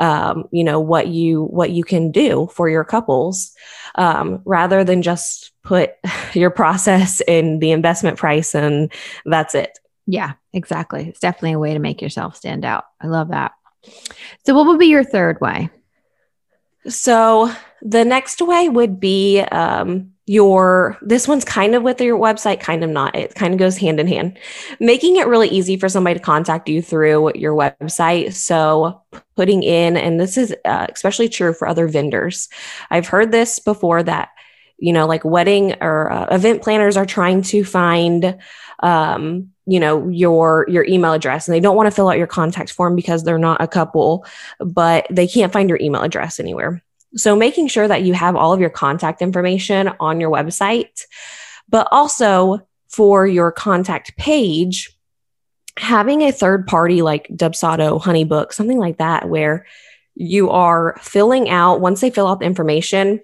um, 0.00 0.44
you 0.50 0.64
know 0.64 0.80
what 0.80 1.08
you 1.08 1.44
what 1.44 1.70
you 1.70 1.84
can 1.84 2.10
do 2.10 2.48
for 2.52 2.68
your 2.68 2.84
couples 2.84 3.52
um, 3.94 4.42
rather 4.44 4.84
than 4.84 5.02
just 5.02 5.52
put 5.62 5.90
your 6.34 6.50
process 6.50 7.20
in 7.26 7.58
the 7.58 7.70
investment 7.70 8.18
price 8.18 8.54
and 8.54 8.92
that's 9.24 9.54
it 9.54 9.77
yeah 10.08 10.32
exactly. 10.54 11.06
It's 11.08 11.20
definitely 11.20 11.52
a 11.52 11.58
way 11.58 11.74
to 11.74 11.78
make 11.78 12.00
yourself 12.00 12.34
stand 12.34 12.64
out. 12.64 12.84
I 13.00 13.06
love 13.06 13.28
that. 13.28 13.52
So 14.46 14.54
what 14.54 14.66
would 14.66 14.78
be 14.78 14.86
your 14.86 15.04
third 15.04 15.40
way? 15.40 15.68
So 16.88 17.52
the 17.82 18.04
next 18.04 18.40
way 18.40 18.68
would 18.68 18.98
be 18.98 19.40
um, 19.40 20.12
your 20.26 20.96
this 21.02 21.28
one's 21.28 21.44
kind 21.44 21.74
of 21.74 21.82
with 21.82 22.00
your 22.00 22.18
website 22.18 22.60
kind 22.60 22.82
of 22.82 22.88
not. 22.88 23.14
It 23.14 23.34
kind 23.34 23.52
of 23.52 23.58
goes 23.58 23.76
hand 23.76 24.00
in 24.00 24.06
hand. 24.06 24.38
Making 24.80 25.16
it 25.16 25.26
really 25.26 25.48
easy 25.48 25.76
for 25.76 25.90
somebody 25.90 26.18
to 26.18 26.24
contact 26.24 26.70
you 26.70 26.80
through 26.80 27.32
your 27.34 27.54
website. 27.54 28.32
So 28.32 29.02
putting 29.36 29.62
in 29.62 29.98
and 29.98 30.18
this 30.18 30.38
is 30.38 30.54
uh, 30.64 30.86
especially 30.90 31.28
true 31.28 31.52
for 31.52 31.68
other 31.68 31.86
vendors. 31.86 32.48
I've 32.90 33.08
heard 33.08 33.30
this 33.30 33.58
before 33.58 34.02
that 34.04 34.30
you 34.78 34.92
know 34.92 35.06
like 35.06 35.24
wedding 35.24 35.74
or 35.82 36.10
uh, 36.10 36.34
event 36.34 36.62
planners 36.62 36.96
are 36.96 37.06
trying 37.06 37.42
to 37.42 37.64
find 37.64 38.38
um, 38.80 39.50
you 39.68 39.78
know 39.78 40.08
your 40.08 40.64
your 40.68 40.84
email 40.86 41.12
address 41.12 41.46
and 41.46 41.54
they 41.54 41.60
don't 41.60 41.76
want 41.76 41.86
to 41.86 41.90
fill 41.90 42.08
out 42.08 42.16
your 42.16 42.26
contact 42.26 42.72
form 42.72 42.96
because 42.96 43.22
they're 43.22 43.38
not 43.38 43.60
a 43.60 43.68
couple 43.68 44.24
but 44.60 45.06
they 45.10 45.28
can't 45.28 45.52
find 45.52 45.68
your 45.68 45.78
email 45.80 46.02
address 46.02 46.40
anywhere. 46.40 46.82
So 47.16 47.36
making 47.36 47.68
sure 47.68 47.88
that 47.88 48.02
you 48.02 48.14
have 48.14 48.36
all 48.36 48.52
of 48.52 48.60
your 48.60 48.70
contact 48.70 49.22
information 49.22 49.90
on 50.00 50.20
your 50.20 50.30
website, 50.30 51.04
but 51.68 51.88
also 51.90 52.66
for 52.88 53.26
your 53.26 53.52
contact 53.52 54.16
page, 54.16 54.90
having 55.76 56.22
a 56.22 56.32
third 56.32 56.66
party 56.66 57.02
like 57.02 57.28
Dubsado, 57.28 58.00
Honeybook, 58.00 58.52
something 58.52 58.78
like 58.78 58.98
that, 58.98 59.28
where 59.28 59.66
you 60.14 60.50
are 60.50 60.98
filling 61.00 61.48
out, 61.48 61.80
once 61.80 62.00
they 62.00 62.10
fill 62.10 62.26
out 62.26 62.40
the 62.40 62.46
information, 62.46 63.20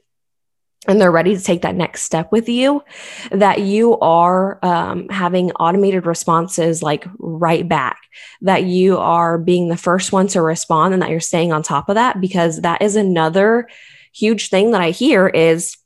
and 0.87 1.01
they're 1.01 1.11
ready 1.11 1.37
to 1.37 1.43
take 1.43 1.63
that 1.63 1.75
next 1.75 2.03
step 2.03 2.31
with 2.31 2.49
you, 2.49 2.83
that 3.31 3.61
you 3.61 3.99
are 4.01 4.59
um, 4.65 5.09
having 5.09 5.51
automated 5.53 6.07
responses 6.07 6.83
like 6.83 7.07
right 7.19 7.69
back, 7.69 7.99
that 8.43 8.65
you 8.65 8.99
are 8.99 9.39
being 9.39 9.69
the 9.69 9.77
first 9.77 10.13
one 10.13 10.27
to 10.29 10.43
respond 10.43 10.93
and 10.93 11.03
that 11.03 11.11
you're 11.11 11.21
staying 11.21 11.53
on 11.53 11.63
top 11.63 11.89
of 11.89 11.95
that, 11.95 12.21
because 12.21 12.61
that 12.61 12.83
is 12.83 12.97
another 12.97 13.69
huge 14.13 14.49
thing 14.49 14.73
that 14.73 14.81
I 14.81 14.91
hear 14.91 15.27
is 15.27 15.77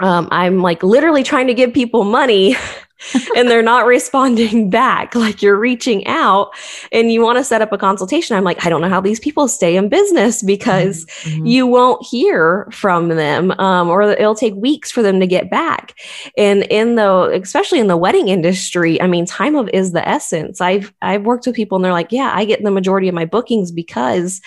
um, 0.00 0.28
I'm 0.30 0.62
like 0.62 0.82
literally 0.82 1.22
trying 1.22 1.48
to 1.48 1.54
give 1.54 1.72
people 1.72 2.04
money 2.04 2.56
and 3.36 3.48
they're 3.48 3.62
not 3.62 3.86
responding 3.86 4.70
back. 4.78 5.14
Like 5.14 5.42
you're 5.42 5.58
reaching 5.58 6.06
out 6.06 6.50
and 6.92 7.12
you 7.12 7.22
want 7.22 7.38
to 7.38 7.44
set 7.44 7.62
up 7.62 7.72
a 7.72 7.78
consultation. 7.78 8.36
I'm 8.36 8.44
like, 8.44 8.64
I 8.64 8.68
don't 8.68 8.80
know 8.80 8.88
how 8.88 9.00
these 9.00 9.20
people 9.20 9.48
stay 9.48 9.76
in 9.76 9.88
business 9.88 10.42
because 10.42 11.04
mm-hmm. 11.22 11.46
you 11.46 11.66
won't 11.66 12.04
hear 12.04 12.68
from 12.72 13.08
them 13.08 13.52
um, 13.58 13.88
or 13.88 14.02
it'll 14.02 14.34
take 14.34 14.54
weeks 14.54 14.90
for 14.90 15.02
them 15.02 15.20
to 15.20 15.26
get 15.26 15.50
back. 15.50 15.94
And 16.36 16.64
in 16.64 16.96
the, 16.96 17.30
especially 17.42 17.80
in 17.80 17.86
the 17.86 17.96
wedding 17.96 18.28
industry, 18.28 19.00
I 19.00 19.06
mean, 19.06 19.26
time 19.26 19.56
of 19.56 19.68
is 19.70 19.92
the 19.92 20.06
essence. 20.06 20.60
I've, 20.60 20.92
I've 21.02 21.22
worked 21.22 21.46
with 21.46 21.56
people 21.56 21.76
and 21.76 21.84
they're 21.84 21.92
like, 21.92 22.12
yeah, 22.12 22.32
I 22.34 22.44
get 22.44 22.62
the 22.62 22.70
majority 22.70 23.08
of 23.08 23.14
my 23.14 23.24
bookings 23.24 23.72
because 23.72 24.40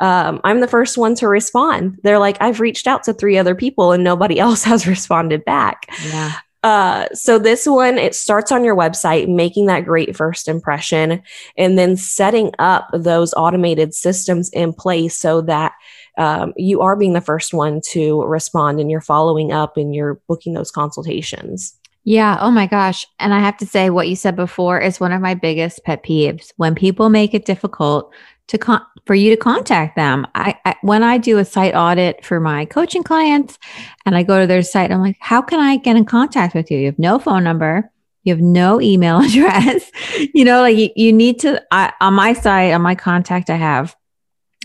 um, 0.00 0.40
I'm 0.44 0.60
the 0.60 0.68
first 0.68 0.96
one 0.96 1.14
to 1.16 1.28
respond. 1.28 1.98
They're 2.02 2.18
like, 2.18 2.36
I've 2.40 2.60
reached 2.60 2.86
out 2.86 3.02
to 3.04 3.12
three 3.12 3.36
other 3.38 3.54
people 3.54 3.92
and 3.92 4.04
nobody 4.04 4.38
else 4.40 4.64
has 4.64 4.86
responded 4.86 5.44
back. 5.44 5.86
Yeah. 6.06 6.32
Uh, 6.62 7.06
so 7.12 7.38
this 7.38 7.66
one, 7.66 7.98
it 7.98 8.14
starts 8.14 8.50
on 8.50 8.64
your 8.64 8.76
website, 8.76 9.28
making 9.28 9.66
that 9.66 9.84
great 9.84 10.16
first 10.16 10.48
impression, 10.48 11.22
and 11.56 11.78
then 11.78 11.96
setting 11.96 12.52
up 12.58 12.88
those 12.92 13.32
automated 13.34 13.94
systems 13.94 14.50
in 14.50 14.72
place 14.72 15.16
so 15.16 15.40
that 15.40 15.72
um, 16.18 16.52
you 16.56 16.80
are 16.80 16.96
being 16.96 17.12
the 17.12 17.20
first 17.20 17.54
one 17.54 17.80
to 17.90 18.22
respond 18.24 18.80
and 18.80 18.90
you're 18.90 19.00
following 19.00 19.52
up 19.52 19.76
and 19.76 19.94
you're 19.94 20.20
booking 20.26 20.54
those 20.54 20.72
consultations. 20.72 21.78
Yeah. 22.02 22.38
Oh 22.40 22.50
my 22.50 22.66
gosh. 22.66 23.06
And 23.18 23.34
I 23.34 23.40
have 23.40 23.58
to 23.58 23.66
say, 23.66 23.90
what 23.90 24.08
you 24.08 24.16
said 24.16 24.34
before 24.34 24.80
is 24.80 24.98
one 24.98 25.12
of 25.12 25.20
my 25.20 25.34
biggest 25.34 25.84
pet 25.84 26.02
peeves 26.02 26.52
when 26.56 26.74
people 26.74 27.10
make 27.10 27.34
it 27.34 27.44
difficult 27.44 28.12
to 28.48 28.58
con- 28.58 28.84
for 29.06 29.14
you 29.14 29.30
to 29.30 29.36
contact 29.36 29.96
them. 29.96 30.26
I, 30.34 30.58
I, 30.64 30.76
when 30.82 31.02
I 31.02 31.18
do 31.18 31.38
a 31.38 31.44
site 31.44 31.74
audit 31.74 32.24
for 32.24 32.40
my 32.40 32.64
coaching 32.64 33.02
clients 33.02 33.58
and 34.04 34.16
I 34.16 34.22
go 34.22 34.40
to 34.40 34.46
their 34.46 34.62
site, 34.62 34.90
I'm 34.90 35.00
like, 35.00 35.16
how 35.20 35.40
can 35.40 35.60
I 35.60 35.76
get 35.76 35.96
in 35.96 36.04
contact 36.04 36.54
with 36.54 36.70
you? 36.70 36.78
You 36.78 36.86
have 36.86 36.98
no 36.98 37.18
phone 37.18 37.44
number. 37.44 37.90
You 38.24 38.34
have 38.34 38.42
no 38.42 38.80
email 38.80 39.20
address. 39.24 39.90
you 40.34 40.44
know, 40.44 40.60
like 40.60 40.76
you, 40.76 40.90
you 40.96 41.12
need 41.12 41.40
to, 41.40 41.62
I, 41.70 41.92
on 42.00 42.14
my 42.14 42.32
site, 42.32 42.72
on 42.72 42.82
my 42.82 42.94
contact, 42.94 43.48
I 43.48 43.56
have 43.56 43.96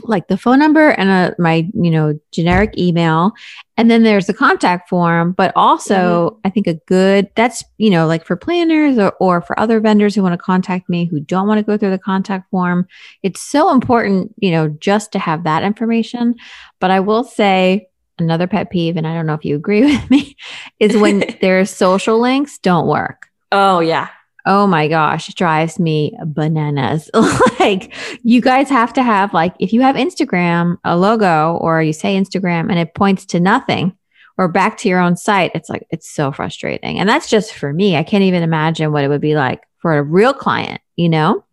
like 0.01 0.27
the 0.27 0.37
phone 0.37 0.59
number 0.59 0.89
and 0.89 1.09
a, 1.09 1.35
my 1.39 1.69
you 1.73 1.91
know 1.91 2.19
generic 2.31 2.77
email. 2.77 3.33
And 3.77 3.89
then 3.89 4.03
there's 4.03 4.27
the 4.27 4.33
contact 4.33 4.87
form 4.87 5.31
but 5.31 5.51
also 5.55 5.95
mm-hmm. 6.29 6.39
i 6.45 6.49
think 6.51 6.67
a 6.67 6.75
good 6.85 7.29
that's 7.35 7.63
you 7.77 7.89
know 7.89 8.05
like 8.05 8.23
for 8.23 8.35
planners 8.35 8.99
or, 8.99 9.13
or 9.19 9.41
for 9.41 9.59
other 9.59 9.79
vendors 9.79 10.13
who 10.13 10.21
want 10.21 10.33
to 10.33 10.37
contact 10.37 10.89
me 10.89 11.05
who 11.05 11.19
don't 11.19 11.47
want 11.47 11.57
to 11.57 11.63
go 11.63 11.75
through 11.75 11.89
the 11.89 11.97
contact 11.97 12.49
form 12.51 12.87
it's 13.23 13.41
so 13.41 13.71
important 13.71 14.31
you 14.37 14.51
know 14.51 14.67
just 14.67 15.11
to 15.13 15.19
have 15.19 15.43
that 15.43 15.63
information. 15.63 16.35
But 16.79 16.91
i 16.91 16.99
will 16.99 17.23
say 17.23 17.87
another 18.19 18.45
pet 18.45 18.69
peeve 18.69 18.95
and 18.95 19.07
i 19.07 19.13
don't 19.13 19.25
know 19.25 19.33
if 19.33 19.45
you 19.45 19.55
agree 19.55 19.81
with 19.85 20.09
me 20.09 20.37
is 20.79 20.95
when 20.95 21.23
their 21.41 21.65
social 21.65 22.19
links 22.19 22.59
don't 22.59 22.87
work. 22.87 23.27
Oh 23.51 23.79
yeah 23.79 24.09
Oh 24.45 24.67
my 24.67 24.87
gosh, 24.87 25.33
drives 25.33 25.79
me 25.79 26.17
bananas. 26.25 27.09
like 27.59 27.93
you 28.23 28.41
guys 28.41 28.69
have 28.69 28.93
to 28.93 29.03
have 29.03 29.33
like 29.33 29.55
if 29.59 29.71
you 29.71 29.81
have 29.81 29.95
Instagram, 29.95 30.77
a 30.83 30.97
logo 30.97 31.57
or 31.57 31.81
you 31.81 31.93
say 31.93 32.15
Instagram 32.17 32.69
and 32.69 32.77
it 32.77 32.93
points 32.93 33.25
to 33.27 33.39
nothing 33.39 33.95
or 34.37 34.47
back 34.47 34.77
to 34.77 34.89
your 34.89 34.99
own 34.99 35.15
site, 35.15 35.51
it's 35.53 35.69
like 35.69 35.85
it's 35.89 36.09
so 36.09 36.31
frustrating. 36.31 36.99
And 36.99 37.07
that's 37.07 37.29
just 37.29 37.53
for 37.53 37.71
me. 37.71 37.95
I 37.95 38.03
can't 38.03 38.23
even 38.23 38.43
imagine 38.43 38.91
what 38.91 39.03
it 39.03 39.07
would 39.07 39.21
be 39.21 39.35
like 39.35 39.63
for 39.79 39.97
a 39.97 40.03
real 40.03 40.33
client, 40.33 40.81
you 40.95 41.09
know? 41.09 41.43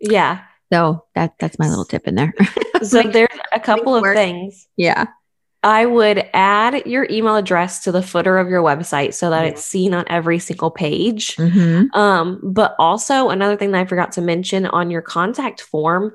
Yeah. 0.00 0.42
So 0.72 1.04
that 1.14 1.34
that's 1.38 1.58
my 1.58 1.68
little 1.68 1.84
tip 1.84 2.08
in 2.08 2.14
there. 2.14 2.34
so 2.82 3.02
there's 3.02 3.28
a 3.52 3.60
couple 3.60 3.94
of 3.94 4.02
things. 4.02 4.66
Yeah. 4.76 5.06
I 5.64 5.86
would 5.86 6.28
add 6.34 6.86
your 6.86 7.06
email 7.10 7.36
address 7.36 7.82
to 7.84 7.92
the 7.92 8.02
footer 8.02 8.36
of 8.36 8.48
your 8.50 8.62
website 8.62 9.14
so 9.14 9.30
that 9.30 9.46
it's 9.46 9.64
seen 9.64 9.94
on 9.94 10.04
every 10.08 10.38
single 10.38 10.70
page. 10.70 11.36
Mm-hmm. 11.36 11.98
Um, 11.98 12.38
but 12.42 12.76
also, 12.78 13.30
another 13.30 13.56
thing 13.56 13.72
that 13.72 13.80
I 13.80 13.84
forgot 13.86 14.12
to 14.12 14.20
mention 14.20 14.66
on 14.66 14.90
your 14.90 15.00
contact 15.00 15.62
form, 15.62 16.12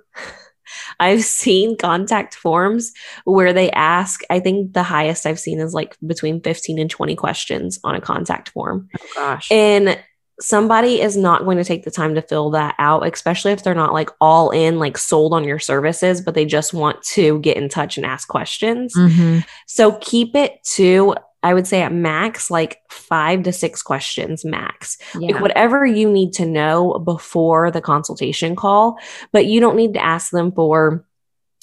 I've 1.00 1.24
seen 1.24 1.78
contact 1.78 2.36
forms 2.36 2.94
where 3.24 3.52
they 3.52 3.72
ask, 3.72 4.22
I 4.30 4.40
think 4.40 4.74
the 4.74 4.84
highest 4.84 5.26
I've 5.26 5.40
seen 5.40 5.60
is 5.60 5.74
like 5.74 5.98
between 6.06 6.42
15 6.42 6.78
and 6.78 6.90
20 6.90 7.16
questions 7.16 7.80
on 7.84 7.96
a 7.96 8.02
contact 8.02 8.50
form. 8.50 8.88
Oh, 9.02 9.06
gosh. 9.16 9.52
And 9.52 10.00
somebody 10.42 11.02
is 11.02 11.18
not 11.18 11.44
going 11.44 11.58
to 11.58 11.64
take 11.64 11.84
the 11.84 11.92
time 11.92 12.16
to 12.16 12.22
fill 12.22 12.50
that 12.52 12.76
out, 12.80 13.06
especially 13.06 13.52
if 13.52 13.64
they're 13.64 13.76
not 13.76 13.94
like 13.94 14.10
all 14.22 14.50
in, 14.52 14.80
like 14.80 14.98
sold 14.98 15.34
on 15.34 15.44
your 15.44 15.60
services, 15.60 16.22
but 16.22 16.34
they 16.34 16.46
just 16.46 16.74
want 16.74 17.02
to 17.04 17.40
get 17.40 17.58
in 17.58 17.70
touch 17.70 17.98
and 17.98 18.06
ask 18.06 18.28
questions. 18.28 18.96
Mm-hmm. 18.96 19.40
So 19.68 19.94
keep 20.02 20.36
it 20.36 20.64
to, 20.76 21.16
I 21.44 21.54
would 21.54 21.68
say 21.68 21.82
at 21.82 21.94
max, 21.94 22.50
like 22.50 22.80
five 22.90 23.44
to 23.44 23.52
six 23.52 23.82
questions 23.82 24.46
max. 24.46 24.98
Yeah. 25.14 25.34
Like 25.34 25.42
whatever 25.42 25.86
you 25.86 26.10
need 26.10 26.34
to 26.34 26.46
know 26.46 27.00
before 27.00 27.72
the 27.72 27.82
consultation 27.82 28.56
call, 28.56 28.98
but 29.32 29.46
you 29.46 29.60
don't 29.60 29.76
need 29.76 29.94
to 29.94 30.04
ask 30.04 30.32
them 30.32 30.52
for 30.52 31.06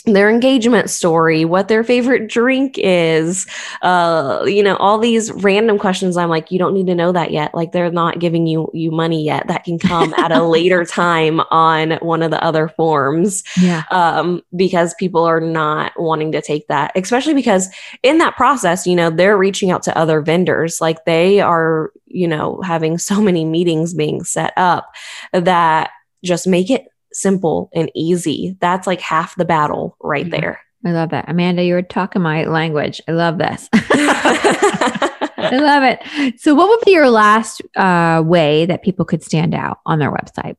their 0.06 0.30
engagement 0.30 0.88
story, 0.88 1.44
what 1.44 1.66
their 1.66 1.82
favorite 1.82 2.28
drink 2.28 2.78
is, 2.78 3.44
uh, 3.82 4.44
you 4.46 4.62
know, 4.62 4.76
all 4.76 4.98
these 4.98 5.32
random 5.32 5.78
questions. 5.78 6.16
I'm 6.16 6.28
like, 6.28 6.52
you 6.52 6.60
don't 6.60 6.74
need 6.74 6.86
to 6.86 6.94
know 6.94 7.10
that 7.10 7.32
yet. 7.32 7.54
Like 7.54 7.72
they're 7.72 7.90
not 7.90 8.20
giving 8.20 8.46
you 8.46 8.70
you 8.72 8.92
money 8.92 9.24
yet. 9.24 9.48
That 9.48 9.64
can 9.64 9.80
come 9.80 10.14
at 10.14 10.30
a 10.30 10.42
later 10.48 10.84
time 10.84 11.40
on 11.50 11.92
one 12.02 12.22
of 12.22 12.30
the 12.30 12.42
other 12.42 12.68
forms. 12.68 13.42
Yeah. 13.60 13.82
Um, 13.90 14.42
because 14.54 14.94
people 14.94 15.24
are 15.24 15.40
not 15.40 15.92
wanting 15.96 16.30
to 16.32 16.40
take 16.40 16.68
that, 16.68 16.92
especially 16.94 17.34
because 17.34 17.68
in 18.04 18.18
that 18.18 18.36
process, 18.36 18.86
you 18.86 18.94
know, 18.94 19.10
they're 19.10 19.36
reaching 19.36 19.72
out 19.72 19.82
to 19.84 19.98
other 19.98 20.20
vendors. 20.20 20.80
Like 20.80 21.04
they 21.04 21.40
are, 21.40 21.92
you 22.06 22.28
know, 22.28 22.60
having 22.62 22.98
so 22.98 23.20
many 23.20 23.44
meetings 23.44 23.92
being 23.92 24.22
set 24.22 24.52
up 24.56 24.94
that 25.32 25.90
just 26.22 26.46
make 26.46 26.70
it 26.70 26.86
simple 27.16 27.70
and 27.74 27.90
easy. 27.94 28.56
That's 28.60 28.86
like 28.86 29.00
half 29.00 29.36
the 29.36 29.44
battle 29.44 29.96
right 30.00 30.26
yeah. 30.26 30.40
there. 30.40 30.60
I 30.84 30.92
love 30.92 31.10
that. 31.10 31.28
Amanda, 31.28 31.64
you're 31.64 31.82
talking 31.82 32.22
my 32.22 32.44
language. 32.44 33.00
I 33.08 33.12
love 33.12 33.38
this. 33.38 33.68
I 33.72 35.50
love 35.52 35.82
it. 35.82 36.40
So, 36.40 36.54
what 36.54 36.68
would 36.68 36.84
be 36.84 36.92
your 36.92 37.10
last 37.10 37.62
uh, 37.76 38.22
way 38.24 38.66
that 38.66 38.82
people 38.82 39.04
could 39.04 39.22
stand 39.22 39.54
out 39.54 39.80
on 39.86 39.98
their 39.98 40.12
website? 40.12 40.56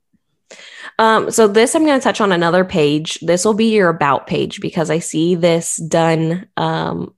Um, 0.99 1.31
so, 1.31 1.47
this 1.47 1.75
I'm 1.75 1.85
going 1.85 1.99
to 1.99 2.03
touch 2.03 2.19
on 2.19 2.31
another 2.31 2.65
page. 2.65 3.19
This 3.21 3.45
will 3.45 3.53
be 3.53 3.73
your 3.73 3.89
about 3.89 4.27
page 4.27 4.59
because 4.59 4.89
I 4.89 4.99
see 4.99 5.35
this 5.35 5.77
done. 5.77 6.47
Um, 6.57 7.13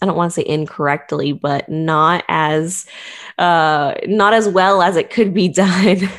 I 0.00 0.06
don't 0.06 0.16
want 0.16 0.32
to 0.32 0.40
say 0.40 0.46
incorrectly, 0.46 1.32
but 1.32 1.68
not 1.68 2.24
as 2.28 2.86
uh, 3.38 3.94
not 4.06 4.34
as 4.34 4.48
well 4.48 4.82
as 4.82 4.96
it 4.96 5.10
could 5.10 5.32
be 5.32 5.48
done. 5.52 6.10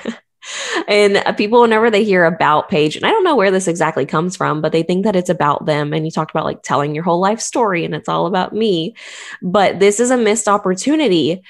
And 0.88 1.18
uh, 1.18 1.34
people, 1.34 1.62
whenever 1.62 1.90
they 1.90 2.04
hear 2.04 2.26
about 2.26 2.70
page, 2.70 2.96
and 2.96 3.06
I 3.06 3.10
don't 3.10 3.24
know 3.24 3.36
where 3.36 3.52
this 3.52 3.68
exactly 3.68 4.06
comes 4.06 4.36
from, 4.36 4.62
but 4.62 4.72
they 4.72 4.84
think 4.84 5.04
that 5.06 5.16
it's 5.16 5.30
about 5.30 5.66
them. 5.66 5.94
And 5.94 6.06
you 6.06 6.12
talked 6.12 6.32
about 6.32 6.46
like 6.46 6.64
telling 6.64 6.94
your 6.96 7.04
whole 7.04 7.20
life 7.20 7.40
story 7.40 7.86
and 7.86 7.96
it's 7.96 8.10
all 8.10 8.26
about 8.26 8.54
me. 8.54 8.96
But 9.42 9.80
this 9.80 10.00
is 10.00 10.12
a 10.12 10.18
missed 10.18 10.48
opportunity 10.48 11.44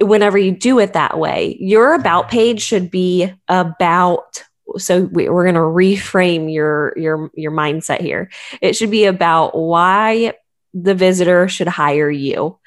whenever 0.00 0.38
you 0.38 0.52
do 0.52 0.78
it 0.78 0.94
that 0.94 1.18
way. 1.18 1.56
Your 1.60 1.94
about 1.94 2.30
page 2.30 2.62
should 2.62 2.90
be 2.90 3.32
about 3.48 4.44
so 4.78 5.02
we, 5.02 5.26
are 5.26 5.42
going 5.42 5.54
to 5.54 5.60
reframe 5.60 6.52
your 6.52 6.92
your 6.96 7.30
your 7.34 7.50
mindset 7.50 8.00
here 8.00 8.30
it 8.60 8.76
should 8.76 8.90
be 8.90 9.04
about 9.04 9.56
why 9.56 10.32
the 10.74 10.94
visitor 10.94 11.48
should 11.48 11.68
hire 11.68 12.10
you 12.10 12.58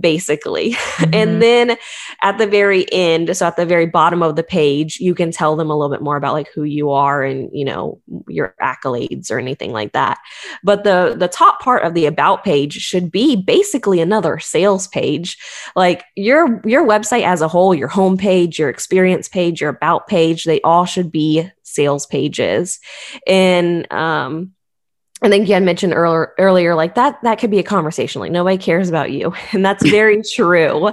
basically. 0.00 0.76
Mm-hmm. 0.98 1.14
And 1.14 1.42
then 1.42 1.76
at 2.22 2.38
the 2.38 2.46
very 2.46 2.92
end, 2.92 3.34
so 3.36 3.46
at 3.46 3.56
the 3.56 3.64
very 3.64 3.86
bottom 3.86 4.20
of 4.20 4.34
the 4.34 4.42
page, 4.42 4.98
you 4.98 5.14
can 5.14 5.30
tell 5.30 5.54
them 5.54 5.70
a 5.70 5.76
little 5.76 5.94
bit 5.94 6.02
more 6.02 6.16
about 6.16 6.32
like 6.32 6.48
who 6.52 6.64
you 6.64 6.90
are 6.90 7.22
and, 7.22 7.48
you 7.52 7.64
know, 7.64 8.00
your 8.26 8.54
accolades 8.60 9.30
or 9.30 9.38
anything 9.38 9.70
like 9.70 9.92
that. 9.92 10.18
But 10.64 10.82
the 10.82 11.14
the 11.16 11.28
top 11.28 11.60
part 11.60 11.84
of 11.84 11.94
the 11.94 12.06
about 12.06 12.42
page 12.42 12.74
should 12.74 13.12
be 13.12 13.36
basically 13.36 14.00
another 14.00 14.40
sales 14.40 14.88
page. 14.88 15.38
Like 15.76 16.02
your 16.16 16.60
your 16.66 16.84
website 16.84 17.22
as 17.22 17.42
a 17.42 17.48
whole, 17.48 17.74
your 17.74 17.88
homepage, 17.88 18.58
your 18.58 18.70
experience 18.70 19.28
page, 19.28 19.60
your 19.60 19.70
about 19.70 20.08
page, 20.08 20.44
they 20.44 20.60
all 20.62 20.84
should 20.84 21.12
be 21.12 21.48
sales 21.62 22.06
pages. 22.06 22.80
And 23.24 23.90
um 23.92 24.52
and 25.22 25.32
then 25.32 25.44
Jen 25.44 25.64
mentioned 25.64 25.94
earlier, 25.94 26.32
earlier, 26.38 26.74
like 26.74 26.94
that, 26.94 27.20
that 27.22 27.38
could 27.38 27.50
be 27.50 27.58
a 27.58 27.64
conversation. 27.64 28.20
Like 28.20 28.32
nobody 28.32 28.58
cares 28.58 28.88
about 28.88 29.10
you. 29.10 29.34
And 29.52 29.64
that's 29.64 29.88
very 29.88 30.22
true. 30.34 30.90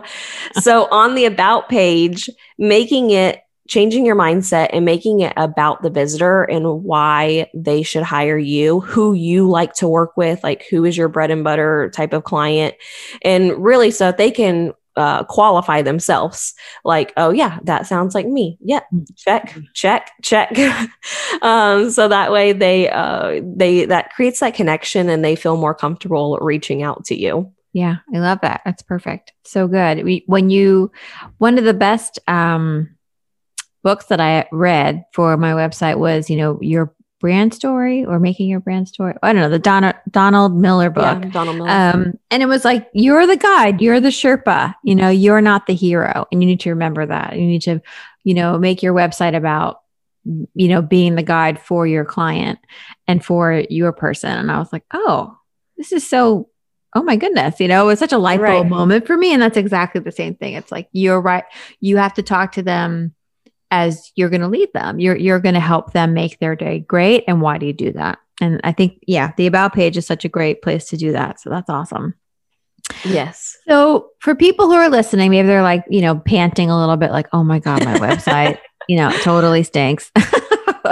So 0.53 0.87
on 0.89 1.15
the 1.15 1.25
about 1.25 1.69
page, 1.69 2.29
making 2.57 3.11
it, 3.11 3.41
changing 3.67 4.05
your 4.05 4.15
mindset 4.15 4.69
and 4.73 4.85
making 4.85 5.21
it 5.21 5.33
about 5.37 5.81
the 5.81 5.89
visitor 5.89 6.43
and 6.43 6.83
why 6.83 7.49
they 7.53 7.81
should 7.81 8.03
hire 8.03 8.37
you, 8.37 8.79
who 8.79 9.13
you 9.13 9.49
like 9.49 9.73
to 9.73 9.87
work 9.87 10.15
with, 10.15 10.43
like 10.43 10.65
who 10.69 10.85
is 10.85 10.95
your 10.95 11.09
bread 11.09 11.31
and 11.31 11.43
butter 11.43 11.89
type 11.93 12.13
of 12.13 12.23
client. 12.23 12.75
And 13.23 13.51
really 13.63 13.91
so 13.91 14.11
they 14.11 14.31
can 14.31 14.73
uh, 14.95 15.23
qualify 15.23 15.81
themselves. 15.81 16.53
Like 16.83 17.13
oh 17.17 17.31
yeah 17.31 17.59
that 17.63 17.87
sounds 17.87 18.15
like 18.15 18.27
me. 18.27 18.57
Yeah 18.61 18.81
check 19.15 19.57
check 19.73 20.11
check. 20.21 20.55
Um, 21.41 21.91
so 21.91 22.07
that 22.07 22.31
way 22.31 22.53
they 22.53 22.89
uh, 22.89 23.41
they 23.43 23.85
that 23.85 24.13
creates 24.13 24.39
that 24.39 24.55
connection 24.55 25.09
and 25.09 25.23
they 25.23 25.35
feel 25.35 25.57
more 25.57 25.75
comfortable 25.75 26.37
reaching 26.41 26.81
out 26.81 27.05
to 27.05 27.19
you. 27.19 27.51
Yeah 27.73 27.97
i 28.13 28.19
love 28.19 28.39
that. 28.41 28.61
That's 28.65 28.81
perfect. 28.81 29.33
So 29.43 29.67
good. 29.67 30.03
We, 30.03 30.23
when 30.27 30.49
you 30.49 30.91
one 31.37 31.57
of 31.57 31.65
the 31.65 31.73
best 31.73 32.19
um, 32.27 32.95
books 33.83 34.05
that 34.07 34.19
i 34.19 34.47
read 34.51 35.05
for 35.13 35.37
my 35.37 35.51
website 35.51 35.97
was 35.99 36.29
you 36.29 36.37
know 36.37 36.57
your 36.61 36.95
brand 37.19 37.53
story 37.53 38.05
or 38.05 38.19
making 38.19 38.49
your 38.49 38.59
brand 38.59 38.87
story. 38.87 39.15
I 39.23 39.33
don't 39.33 39.41
know 39.41 39.49
the 39.49 39.59
Donald 39.59 39.95
Donald 40.09 40.55
Miller 40.55 40.89
book. 40.89 41.23
Yeah, 41.23 41.29
Donald 41.29 41.57
Miller. 41.57 41.69
Um, 41.69 42.19
and 42.29 42.43
it 42.43 42.47
was 42.47 42.65
like 42.65 42.89
you're 42.93 43.25
the 43.25 43.37
guide, 43.37 43.81
you're 43.81 43.99
the 43.99 44.09
Sherpa. 44.09 44.75
You 44.83 44.95
know, 44.95 45.09
you're 45.09 45.41
not 45.41 45.67
the 45.67 45.75
hero, 45.75 46.27
and 46.31 46.41
you 46.41 46.47
need 46.47 46.59
to 46.61 46.71
remember 46.71 47.05
that. 47.05 47.37
You 47.37 47.45
need 47.45 47.61
to, 47.63 47.81
you 48.23 48.33
know, 48.33 48.57
make 48.57 48.83
your 48.83 48.93
website 48.93 49.35
about 49.35 49.81
you 50.23 50.67
know 50.67 50.81
being 50.81 51.15
the 51.15 51.23
guide 51.23 51.59
for 51.59 51.85
your 51.85 52.05
client 52.05 52.59
and 53.07 53.23
for 53.23 53.63
your 53.69 53.91
person. 53.91 54.31
And 54.31 54.51
I 54.51 54.59
was 54.59 54.71
like, 54.71 54.85
oh, 54.93 55.37
this 55.77 55.91
is 55.91 56.07
so. 56.07 56.49
Oh 56.97 57.03
my 57.03 57.17
goodness, 57.17 57.59
you 57.59 57.67
know, 57.67 57.83
it 57.83 57.87
was 57.87 57.99
such 57.99 58.13
a 58.13 58.17
light 58.17 58.39
bulb 58.39 58.49
right. 58.49 58.69
moment 58.69 59.05
for 59.05 59.17
me. 59.17 59.33
And 59.33 59.41
that's 59.41 59.57
exactly 59.57 59.99
the 59.99 60.13
same 60.13 60.33
thing. 60.33 60.53
It's 60.53 60.71
like 60.71 60.87
you're 60.93 61.19
right. 61.19 61.43
You 61.81 61.97
have 61.97 62.13
to 62.13 62.23
talk 62.23 62.53
to 62.53 62.63
them 62.63 63.13
as 63.71 64.11
you're 64.15 64.29
going 64.29 64.41
to 64.41 64.47
lead 64.47 64.71
them. 64.73 64.99
You're 64.99 65.15
you're 65.15 65.39
going 65.39 65.55
to 65.55 65.61
help 65.61 65.93
them 65.93 66.13
make 66.13 66.39
their 66.39 66.55
day 66.55 66.79
great. 66.79 67.23
And 67.27 67.41
why 67.41 67.57
do 67.57 67.65
you 67.65 67.73
do 67.73 67.91
that? 67.93 68.19
And 68.41 68.61
I 68.63 68.71
think 68.71 69.03
yeah, 69.07 69.31
the 69.37 69.47
about 69.47 69.73
page 69.73 69.97
is 69.97 70.05
such 70.05 70.25
a 70.25 70.29
great 70.29 70.61
place 70.61 70.85
to 70.89 70.97
do 70.97 71.11
that. 71.13 71.39
So 71.39 71.49
that's 71.49 71.69
awesome. 71.69 72.15
Yes. 73.03 73.57
So 73.67 74.11
for 74.19 74.35
people 74.35 74.67
who 74.67 74.73
are 74.73 74.89
listening, 74.89 75.31
maybe 75.31 75.47
they're 75.47 75.63
like, 75.63 75.83
you 75.89 76.01
know, 76.01 76.19
panting 76.19 76.69
a 76.69 76.77
little 76.77 76.97
bit 76.97 77.11
like, 77.11 77.27
"Oh 77.33 77.43
my 77.43 77.59
god, 77.59 77.83
my 77.83 77.97
website, 77.97 78.59
you 78.87 78.97
know, 78.97 79.11
totally 79.21 79.63
stinks." 79.63 80.11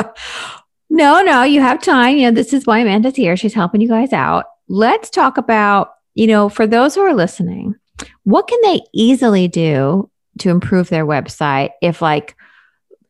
no, 0.90 1.22
no, 1.22 1.44
you 1.44 1.62
have 1.62 1.82
time. 1.82 2.18
You 2.18 2.26
know, 2.26 2.36
this 2.36 2.54
is 2.54 2.66
why 2.66 2.80
Amanda's 2.80 3.16
here. 3.16 3.38
She's 3.38 3.54
helping 3.54 3.82
you 3.82 3.88
guys 3.88 4.14
out. 4.14 4.46
Let's 4.68 5.10
talk 5.10 5.38
about, 5.38 5.94
you 6.16 6.26
know, 6.26 6.50
for 6.50 6.66
those 6.66 6.96
who 6.96 7.02
are 7.02 7.14
listening, 7.14 7.76
what 8.24 8.48
can 8.48 8.60
they 8.64 8.82
easily 8.94 9.48
do 9.48 10.10
to 10.40 10.50
improve 10.50 10.90
their 10.90 11.06
website 11.06 11.72
if 11.82 12.02
like 12.02 12.36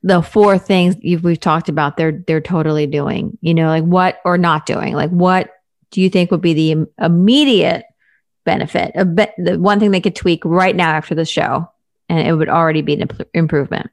the 0.03 0.21
four 0.21 0.57
things 0.57 0.95
we've 1.23 1.39
talked 1.39 1.69
about 1.69 1.97
they're 1.97 2.23
they're 2.27 2.41
totally 2.41 2.85
doing 2.85 3.37
you 3.41 3.53
know 3.53 3.67
like 3.67 3.83
what 3.83 4.19
or 4.25 4.37
not 4.37 4.65
doing 4.65 4.93
like 4.93 5.09
what 5.09 5.51
do 5.91 6.01
you 6.01 6.09
think 6.09 6.29
would 6.29 6.41
be 6.41 6.53
the 6.53 6.85
immediate 6.99 7.85
benefit 8.45 8.93
be- 9.15 9.27
the 9.37 9.57
one 9.59 9.79
thing 9.79 9.91
they 9.91 10.01
could 10.01 10.15
tweak 10.15 10.43
right 10.43 10.75
now 10.75 10.89
after 10.89 11.15
the 11.15 11.25
show 11.25 11.67
and 12.09 12.27
it 12.27 12.33
would 12.33 12.49
already 12.49 12.81
be 12.81 12.93
an 12.93 13.01
imp- 13.01 13.29
improvement. 13.33 13.89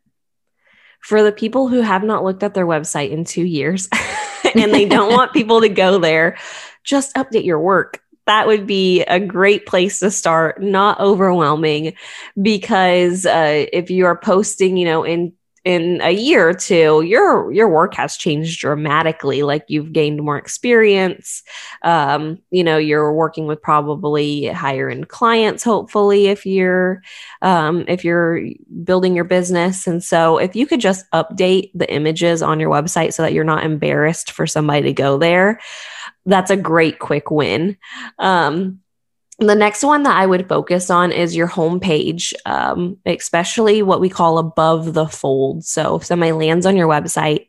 For 1.01 1.23
the 1.23 1.33
people 1.33 1.69
who 1.69 1.81
have 1.81 2.03
not 2.03 2.25
looked 2.25 2.43
at 2.43 2.55
their 2.55 2.67
website 2.67 3.11
in 3.11 3.25
two 3.25 3.45
years 3.45 3.89
and 4.55 4.75
they 4.75 4.85
don't 4.85 5.13
want 5.13 5.33
people 5.33 5.61
to 5.63 5.69
go 5.69 5.99
there 5.99 6.37
just 6.83 7.15
update 7.15 7.45
your 7.45 7.61
work. 7.61 8.03
That 8.27 8.47
would 8.47 8.67
be 8.67 9.03
a 9.03 9.21
great 9.21 9.67
place 9.67 10.01
to 10.01 10.11
start. 10.11 10.63
Not 10.63 11.01
overwhelming 11.01 11.95
because 12.41 13.27
uh, 13.27 13.67
if 13.73 13.91
you 13.91 14.07
are 14.07 14.17
posting 14.17 14.77
you 14.77 14.85
know 14.85 15.05
in 15.05 15.33
in 15.65 16.01
a 16.03 16.11
year 16.11 16.49
or 16.49 16.55
two 16.55 17.03
your 17.03 17.53
your 17.53 17.69
work 17.69 17.95
has 17.95 18.17
changed 18.17 18.61
dramatically. 18.61 19.43
Like 19.43 19.65
you've 19.69 19.93
gained 19.93 20.23
more 20.23 20.39
experience. 20.39 21.43
Um, 21.83 22.39
you 22.51 22.65
know 22.65 22.79
you're 22.79 23.13
working 23.13 23.47
with 23.47 23.61
probably 23.61 24.47
higher 24.47 24.89
end 24.89 25.09
clients 25.09 25.63
hopefully 25.63 26.29
if 26.29 26.47
you're 26.47 27.03
um, 27.43 27.85
if 27.89 28.05
you're 28.05 28.41
building 28.85 29.15
your 29.15 29.25
business. 29.25 29.87
And 29.87 30.03
so 30.03 30.39
if 30.39 30.57
you 30.57 30.67
could 30.67 30.81
just 30.81 31.11
update 31.13 31.71
the 31.75 31.93
images 31.93 32.43
on 32.43 32.61
your 32.61 32.71
website 32.71 33.13
so 33.13 33.23
that 33.23 33.33
you're 33.33 33.45
not 33.45 33.65
embarrassed 33.65 34.33
for 34.33 34.47
somebody 34.47 34.83
to 34.83 34.93
go 34.93 35.19
there 35.19 35.61
that's 36.27 36.51
a 36.51 36.57
great 36.57 36.99
quick 36.99 37.31
win. 37.31 37.77
Um, 38.19 38.81
the 39.41 39.55
next 39.55 39.83
one 39.83 40.03
that 40.03 40.17
I 40.17 40.27
would 40.27 40.49
focus 40.49 40.91
on 40.91 41.13
is 41.13 41.35
your 41.35 41.49
homepage, 41.49 42.35
um, 42.45 42.99
especially 43.07 43.83
what 43.83 44.01
we 44.01 44.11
call 44.11 44.39
above 44.39 44.93
the 44.93 45.07
fold. 45.07 45.65
So 45.65 45.97
if 45.97 46.05
somebody 46.05 46.33
lands 46.33 46.67
on 46.67 46.77
your 46.77 46.89
website 46.89 47.49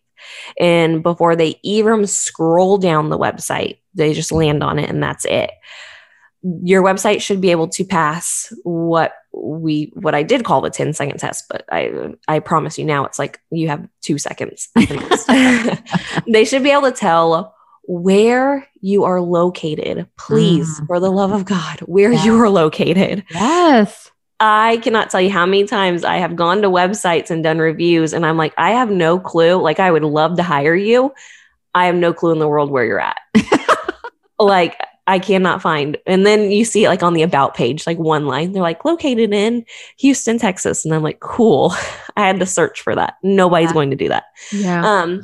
and 0.58 1.04
before 1.04 1.36
they 1.36 1.60
even 1.64 2.08
scroll 2.08 2.78
down 2.78 3.10
the 3.10 3.20
website, 3.20 3.80
they 3.94 4.14
just 4.14 4.32
land 4.32 4.64
on 4.64 4.80
it 4.80 4.90
and 4.90 5.04
that's 5.04 5.26
it. 5.26 5.52
Your 6.64 6.82
website 6.82 7.22
should 7.22 7.42
be 7.42 7.52
able 7.52 7.68
to 7.70 7.84
pass 7.84 8.54
what 8.64 9.14
we 9.34 9.92
what 9.94 10.16
I 10.16 10.24
did 10.24 10.44
call 10.44 10.62
the 10.62 10.70
10 10.70 10.94
second 10.94 11.20
test, 11.20 11.46
but 11.50 11.66
I 11.72 12.14
I 12.28 12.40
promise 12.40 12.80
you 12.80 12.86
now 12.86 13.06
it's 13.06 13.20
like 13.20 13.40
you 13.52 13.68
have 13.68 13.88
two 14.02 14.18
seconds. 14.18 14.70
they 16.28 16.46
should 16.46 16.64
be 16.64 16.72
able 16.72 16.90
to 16.90 16.98
tell 16.98 17.54
where 17.84 18.68
you 18.82 19.04
are 19.04 19.22
located. 19.22 20.08
Please, 20.18 20.80
mm. 20.80 20.88
for 20.88 21.00
the 21.00 21.12
love 21.12 21.32
of 21.32 21.46
God, 21.46 21.80
where 21.82 22.12
yes. 22.12 22.26
you 22.26 22.40
are 22.40 22.50
located. 22.50 23.26
Yes. 23.32 24.12
I 24.40 24.78
cannot 24.78 25.12
tell 25.12 25.22
you 25.22 25.30
how 25.30 25.46
many 25.46 25.66
times 25.66 26.04
I 26.04 26.18
have 26.18 26.36
gone 26.36 26.64
to 26.64 26.70
websites 26.70 27.30
and 27.30 27.44
done 27.44 27.60
reviews, 27.60 28.14
and 28.14 28.26
I'm 28.26 28.38
like, 28.38 28.54
I 28.58 28.72
have 28.72 28.90
no 28.90 29.20
clue. 29.20 29.62
Like, 29.62 29.80
I 29.80 29.92
would 29.92 30.04
love 30.04 30.38
to 30.38 30.44
hire 30.44 30.76
you. 30.76 31.14
I 31.76 31.86
have 31.86 31.96
no 31.96 32.14
clue 32.14 32.32
in 32.32 32.40
the 32.40 32.48
world 32.48 32.72
where 32.72 32.84
you're 32.84 33.00
at. 33.00 33.18
like, 34.40 34.78
I 35.08 35.20
cannot 35.20 35.62
find. 35.62 35.98
And 36.06 36.26
then 36.26 36.52
you 36.52 36.64
see 36.64 36.86
it 36.86 36.90
like 36.90 37.04
on 37.04 37.14
the 37.14 37.24
about 37.24 37.54
page, 37.56 37.86
like 37.86 37.98
one 37.98 38.28
line. 38.28 38.52
They're 38.52 38.62
like 38.62 38.86
located 38.86 39.34
in 39.34 39.66
Houston, 39.98 40.38
Texas. 40.38 40.86
And 40.86 40.94
I'm 40.94 41.04
like, 41.04 41.20
cool. 41.20 41.74
I 42.18 42.28
had 42.28 42.40
to 42.40 42.46
search 42.46 42.82
for 42.82 42.96
that. 42.96 43.16
Nobody's 43.24 43.70
yeah. 43.70 43.74
going 43.74 43.90
to 43.90 43.96
do 43.96 44.10
that. 44.10 44.26
Yeah. 44.52 44.86
Um, 44.86 45.22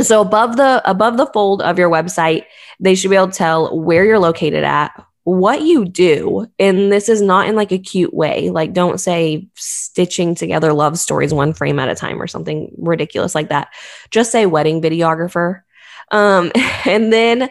so 0.00 0.20
above 0.20 0.56
the 0.56 0.82
above 0.88 1.16
the 1.16 1.26
fold 1.26 1.62
of 1.62 1.78
your 1.78 1.90
website, 1.90 2.44
they 2.80 2.94
should 2.94 3.10
be 3.10 3.16
able 3.16 3.28
to 3.28 3.32
tell 3.32 3.78
where 3.78 4.04
you're 4.04 4.18
located 4.18 4.64
at, 4.64 4.92
what 5.24 5.62
you 5.62 5.84
do. 5.84 6.46
And 6.58 6.92
this 6.92 7.08
is 7.08 7.20
not 7.20 7.48
in 7.48 7.56
like 7.56 7.72
a 7.72 7.78
cute 7.78 8.14
way. 8.14 8.50
Like 8.50 8.72
don't 8.72 9.00
say 9.00 9.48
stitching 9.54 10.34
together 10.34 10.72
love 10.72 10.98
stories 10.98 11.34
one 11.34 11.52
frame 11.52 11.78
at 11.78 11.88
a 11.88 11.94
time 11.94 12.20
or 12.20 12.26
something 12.26 12.72
ridiculous 12.78 13.34
like 13.34 13.48
that. 13.48 13.68
Just 14.10 14.30
say 14.30 14.46
wedding 14.46 14.80
videographer. 14.80 15.62
Um, 16.10 16.52
and 16.84 17.12
then 17.12 17.50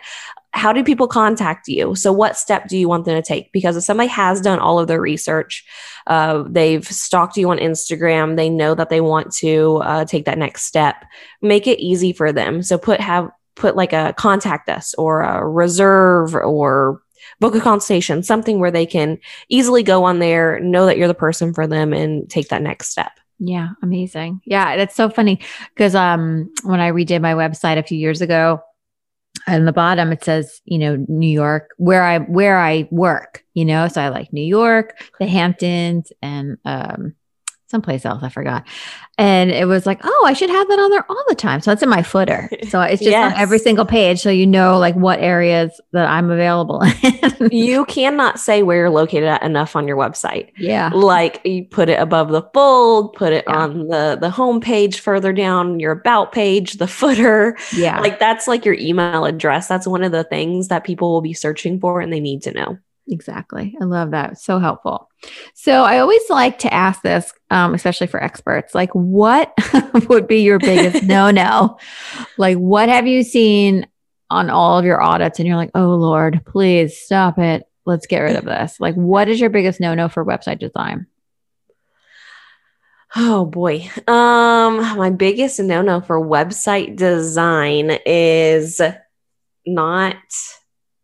how 0.56 0.72
do 0.72 0.84
people 0.84 1.08
contact 1.08 1.68
you? 1.68 1.96
So, 1.96 2.14
what 2.14 2.38
step 2.38 2.68
do 2.68 2.78
you 2.78 2.88
want 2.88 3.06
them 3.06 3.22
to 3.22 3.22
take? 3.22 3.52
Because 3.52 3.76
if 3.76 3.84
somebody 3.84 4.08
has 4.08 4.40
done 4.40 4.58
all 4.58 4.80
of 4.80 4.88
their 4.88 5.02
research, 5.02 5.66
uh, 6.08 6.44
they've 6.48 6.86
stalked 6.86 7.36
you 7.38 7.50
on 7.52 7.58
Instagram, 7.58 8.38
they 8.38 8.50
know 8.50 8.74
that 8.74 8.90
they 8.90 9.02
want 9.02 9.34
to 9.36 9.78
uh, 9.84 10.06
take 10.06 10.26
that 10.26 10.38
next 10.38 10.64
step. 10.64 10.96
Make 11.42 11.68
it 11.68 11.80
easy 11.80 12.14
for 12.14 12.32
them. 12.32 12.64
So, 12.64 12.78
put 12.78 13.02
have 13.02 13.30
put 13.56 13.76
like 13.76 13.94
a 13.94 14.14
contact 14.18 14.70
us 14.70 14.94
or 14.96 15.22
a 15.22 15.46
reserve 15.48 16.36
or 16.36 17.02
book 17.40 17.56
a 17.56 17.60
consultation, 17.60 18.24
something 18.24 18.60
where 18.60 18.72
they 18.72 18.86
can 18.86 19.20
easily 19.50 19.84
go 19.84 20.06
on 20.06 20.20
there, 20.20 20.60
know 20.62 20.86
that 20.86 20.98
you're 20.98 21.08
the 21.08 21.14
person 21.14 21.54
for 21.54 21.68
them, 21.68 21.92
and 21.92 22.30
take 22.30 22.48
that 22.50 22.62
next 22.62 22.90
step. 22.90 23.12
Yeah, 23.40 23.70
amazing. 23.84 24.40
Yeah, 24.46 24.78
that's 24.78 24.96
so 24.96 25.10
funny 25.10 25.42
because 25.74 25.96
um 25.96 26.50
when 26.64 26.80
I 26.80 26.92
redid 26.92 27.22
my 27.22 27.34
website 27.34 27.78
a 27.78 27.84
few 27.84 27.98
years 27.98 28.22
ago, 28.22 28.62
on 29.48 29.66
the 29.66 29.74
bottom 29.74 30.12
it 30.12 30.24
says, 30.24 30.62
you 30.66 30.78
know, 30.78 31.04
New 31.08 31.30
York, 31.30 31.70
where 31.78 32.04
I 32.04 32.20
where 32.20 32.58
I 32.58 32.88
work, 32.92 33.44
you 33.54 33.66
know, 33.66 33.88
so 33.88 34.02
I 34.02 34.10
like 34.10 34.34
New 34.34 34.44
York, 34.46 34.98
the 35.20 35.28
Hamptons, 35.28 36.12
and 36.22 36.58
um 36.66 37.16
someplace 37.68 38.06
else. 38.06 38.22
I 38.24 38.30
forgot. 38.30 38.66
And 39.18 39.50
it 39.50 39.66
was 39.66 39.86
like, 39.86 40.02
oh, 40.04 40.24
I 40.28 40.34
should 40.34 40.50
have 40.50 40.68
that 40.68 40.78
on 40.80 40.92
there 40.92 41.06
all 41.10 41.24
the 41.28 41.36
time. 41.36 41.62
So 41.62 41.72
that's 41.72 41.82
in 41.82 41.90
my 41.90 42.04
footer. 42.04 42.50
So 42.66 42.82
it's 42.82 43.00
just 43.00 43.12
yes. 43.12 43.34
on 43.34 43.40
every 43.40 43.60
single 43.60 43.86
page. 43.86 44.22
So 44.22 44.30
you 44.32 44.48
know, 44.48 44.80
like 44.80 44.96
what 44.96 45.20
areas 45.20 45.80
that 45.92 46.08
I'm 46.10 46.32
available 46.32 46.82
in. 46.82 47.52
you 47.52 47.86
cannot 47.86 48.40
say 48.40 48.64
where 48.64 48.78
you're 48.78 48.90
located 48.90 49.26
at 49.26 49.44
enough 49.44 49.76
on 49.76 49.88
your 49.88 49.98
website. 49.98 50.52
Yeah. 50.58 50.90
Like 50.90 51.42
you 51.46 51.64
put 51.64 51.88
it 51.88 52.00
above 52.00 52.30
the 52.30 52.42
fold, 52.54 53.14
put 53.14 53.34
it 53.34 53.46
yeah. 53.48 53.56
on 53.56 53.88
the, 53.88 54.18
the 54.20 54.32
home 54.32 54.62
page 54.62 55.00
further 55.00 55.32
down 55.32 55.80
your 55.80 55.92
about 55.92 56.32
page, 56.32 56.74
the 56.74 56.88
footer. 56.88 57.56
Yeah. 57.72 58.00
Like 58.00 58.20
that's 58.20 58.48
like 58.48 58.66
your 58.66 58.76
email 58.76 59.26
address. 59.26 59.68
That's 59.68 59.88
one 59.88 60.04
of 60.04 60.12
the 60.12 60.24
things 60.24 60.70
that 60.70 60.84
people 60.84 61.12
will 61.12 61.22
be 61.22 61.34
searching 61.34 61.80
for 61.80 62.02
and 62.02 62.12
they 62.12 62.20
need 62.20 62.42
to 62.44 62.52
know. 62.52 62.80
Exactly. 63.08 63.78
I 63.80 63.86
love 63.86 64.12
that. 64.12 64.40
So 64.40 64.58
helpful. 64.58 65.10
So 65.54 65.84
I 65.84 66.00
always 66.00 66.28
like 66.30 66.60
to 66.60 66.74
ask 66.74 67.02
this, 67.02 67.32
um, 67.52 67.74
especially 67.74 68.08
for 68.08 68.22
experts, 68.22 68.74
like 68.74 68.90
what 68.92 69.54
would 70.10 70.28
be 70.28 70.42
your 70.42 70.60
biggest 70.60 71.04
no 71.08 71.30
no? 71.32 71.78
Like, 72.38 72.58
what 72.58 72.90
have 72.90 73.08
you 73.08 73.24
seen 73.24 73.88
on 74.30 74.50
all 74.50 74.80
of 74.80 74.86
your 74.86 75.02
audits 75.02 75.40
and 75.40 75.48
you're 75.48 75.58
like, 75.58 75.72
oh 75.76 75.96
Lord, 75.96 76.42
please 76.46 77.00
stop 77.00 77.38
it. 77.38 77.68
Let's 77.86 78.08
get 78.08 78.22
rid 78.22 78.36
of 78.36 78.46
this. 78.46 78.80
Like, 78.80 78.96
what 78.96 79.30
is 79.30 79.40
your 79.40 79.52
biggest 79.52 79.80
no 79.80 79.94
no 79.94 80.10
for 80.10 80.26
website 80.26 80.60
design? 80.60 81.06
Oh 83.16 83.46
boy. 83.46 83.90
Um, 84.08 84.98
my 84.98 85.12
biggest 85.12 85.60
no 85.60 85.84
no 85.84 86.02
for 86.02 86.20
website 86.20 86.96
design 86.96 88.00
is 88.06 88.82
not 89.66 90.16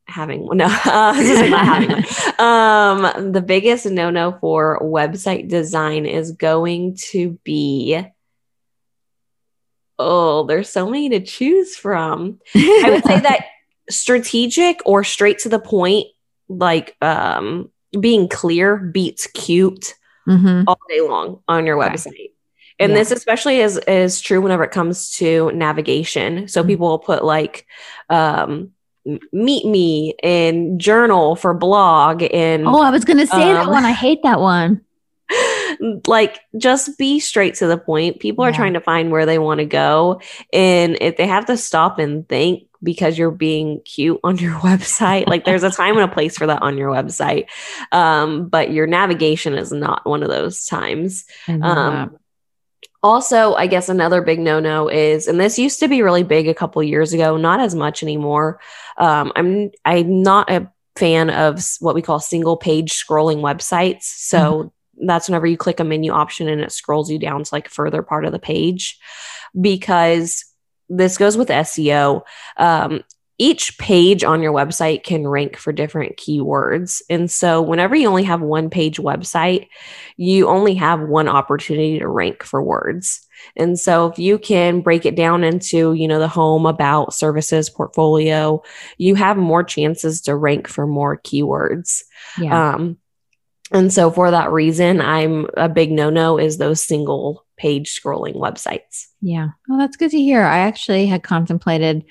having 0.08 0.42
one. 0.42 0.58
No, 0.62 0.66
uh, 0.66 1.14
not 1.14 1.66
having 1.66 1.92
one. 1.92 2.06
Um, 2.40 3.32
the 3.32 3.42
biggest 3.42 3.86
no 3.86 4.10
no 4.10 4.38
for 4.40 4.80
website 4.82 5.48
design 5.48 6.06
is 6.06 6.32
going 6.32 6.98
to 7.12 7.40
be. 7.44 8.04
Oh, 10.00 10.46
there's 10.46 10.70
so 10.70 10.90
many 10.90 11.10
to 11.10 11.20
choose 11.20 11.76
from. 11.76 12.40
I 12.56 12.90
would 12.90 13.06
say 13.06 13.20
that 13.20 13.46
strategic 13.90 14.82
or 14.86 15.04
straight 15.04 15.40
to 15.40 15.50
the 15.50 15.60
point, 15.60 16.08
like 16.50 16.96
um, 17.02 17.70
being 18.00 18.28
clear 18.28 18.78
beats 18.78 19.28
cute 19.28 19.94
mm-hmm. 20.28 20.64
all 20.68 20.80
day 20.90 21.02
long 21.02 21.42
on 21.48 21.66
your 21.66 21.82
okay. 21.82 21.94
website. 21.94 22.32
And 22.80 22.92
yeah. 22.92 22.98
this 22.98 23.12
especially 23.12 23.60
is 23.60 23.78
is 23.78 24.22
true 24.22 24.42
whenever 24.42 24.64
it 24.64 24.72
comes 24.72 25.12
to 25.18 25.52
navigation. 25.52 26.48
So 26.48 26.62
mm-hmm. 26.62 26.68
people 26.70 26.90
will 26.90 27.00
put 27.00 27.24
like 27.24 27.68
um 28.10 28.72
meet 29.32 29.66
me 29.66 30.14
and 30.22 30.80
journal 30.80 31.36
for 31.36 31.56
blog 31.56 32.22
and 32.32 32.68
oh 32.68 32.82
i 32.82 32.92
was 32.92 33.04
gonna 33.04 33.26
say 33.26 33.52
um, 33.52 33.56
that 33.56 33.68
one. 33.68 33.86
I 33.86 33.94
hate 33.94 34.24
that 34.24 34.40
one. 34.40 34.82
like 36.08 36.40
just 36.58 36.98
be 36.98 37.20
straight 37.20 37.56
to 37.56 37.68
the 37.68 37.78
point. 37.78 38.20
People 38.20 38.46
yeah. 38.46 38.52
are 38.52 38.54
trying 38.54 38.74
to 38.74 38.82
find 38.82 39.12
where 39.12 39.26
they 39.26 39.40
want 39.40 39.60
to 39.60 39.66
go. 39.66 40.22
And 40.52 40.98
if 41.02 41.18
they 41.18 41.28
have 41.28 41.46
to 41.46 41.58
stop 41.58 42.00
and 42.00 42.28
think 42.28 42.68
because 42.84 43.18
you're 43.18 43.32
being 43.32 43.82
cute 43.82 44.20
on 44.24 44.38
your 44.38 44.54
website 44.60 45.28
like 45.28 45.46
there's 45.46 45.64
a 45.64 45.72
time 45.72 45.96
and 45.98 46.10
a 46.10 46.14
place 46.14 46.38
for 46.38 46.48
that 46.48 46.62
on 46.62 46.78
your 46.78 46.90
website. 46.90 47.48
Um, 47.92 48.50
but 48.50 48.72
your 48.72 48.88
navigation 48.88 49.54
is 49.54 49.72
not 49.72 50.06
one 50.06 50.24
of 50.24 50.30
those 50.30 50.66
times. 50.66 51.26
Um, 51.48 52.18
also 53.04 53.56
i 53.56 53.66
guess 53.66 53.90
another 53.90 54.22
big 54.22 54.40
no-no 54.40 54.88
is 54.88 55.28
and 55.28 55.40
this 55.40 55.58
used 55.58 55.80
to 55.80 55.88
be 55.88 56.02
really 56.02 56.24
big 56.24 56.48
a 56.48 56.54
couple 56.54 56.82
years 56.84 57.14
ago 57.14 57.36
not 57.36 57.60
as 57.60 57.74
much 57.74 58.04
anymore 58.04 58.60
um, 59.02 59.34
i'm 59.36 59.70
i'm 59.84 60.24
not 60.24 60.50
a 60.50 60.72
fan 60.96 61.30
of 61.30 61.64
what 61.80 61.96
we 61.96 62.02
call 62.02 62.20
single 62.20 62.58
page 62.58 62.94
scrolling 62.94 63.38
websites. 63.38 64.04
So 64.04 64.38
mm-hmm. 64.40 65.06
that's 65.08 65.28
whenever 65.28 65.48
you 65.48 65.58
click 65.58 65.80
a 65.80 65.84
menu 65.84 66.12
option 66.12 66.48
and 66.48 66.62
it 66.62 66.72
scrolls 66.72 67.10
you 67.10 67.18
down 67.18 67.44
to 67.44 67.56
like 67.56 67.70
further 67.70 68.04
part 68.04 68.26
of 68.26 68.32
the 68.32 68.40
page. 68.40 69.00
Because 69.60 70.46
this 70.90 71.18
goes 71.18 71.38
with 71.38 71.48
seo 71.50 72.22
um, 72.58 73.04
each 73.42 73.76
page 73.80 74.24
on 74.24 74.44
your 74.44 74.54
website 74.54 75.04
can 75.04 75.28
rank 75.28 75.58
for 75.58 75.74
different 75.74 76.16
keywords. 76.16 77.02
And 77.10 77.30
so, 77.30 77.60
whenever 77.60 77.96
you 77.96 78.08
only 78.08 78.22
have 78.22 78.40
one 78.40 78.70
page 78.70 79.00
website, 79.00 79.68
you 80.16 80.48
only 80.48 80.76
have 80.76 81.02
one 81.02 81.28
opportunity 81.28 81.98
to 81.98 82.08
rank 82.08 82.44
for 82.44 82.62
words. 82.62 83.28
And 83.56 83.80
so, 83.80 84.06
if 84.06 84.20
you 84.20 84.38
can 84.38 84.82
break 84.82 85.08
it 85.08 85.16
down 85.16 85.44
into, 85.44 85.94
you 85.94 86.08
know, 86.08 86.20
the 86.20 86.28
home, 86.28 86.68
about, 86.68 87.16
services, 87.16 87.68
portfolio, 87.68 88.62
you 89.00 89.16
have 89.16 89.38
more 89.38 89.64
chances 89.64 90.22
to 90.22 90.36
rank 90.36 90.68
for 90.68 90.86
more 90.86 91.18
keywords. 91.18 92.04
Yeah. 92.38 92.76
Um, 92.76 92.98
and 93.72 93.92
so, 93.92 94.12
for 94.12 94.30
that 94.30 94.52
reason, 94.52 95.02
I'm 95.02 95.48
a 95.58 95.68
big 95.68 95.92
no 95.92 96.12
no 96.12 96.38
is 96.38 96.60
those 96.60 96.80
single 96.80 97.44
page 97.58 98.00
scrolling 98.00 98.36
websites. 98.36 99.08
Yeah. 99.20 99.50
Well, 99.68 99.80
that's 99.80 99.98
good 99.98 100.12
to 100.12 100.22
hear. 100.22 100.44
I 100.44 100.60
actually 100.60 101.08
had 101.08 101.24
contemplated 101.24 102.06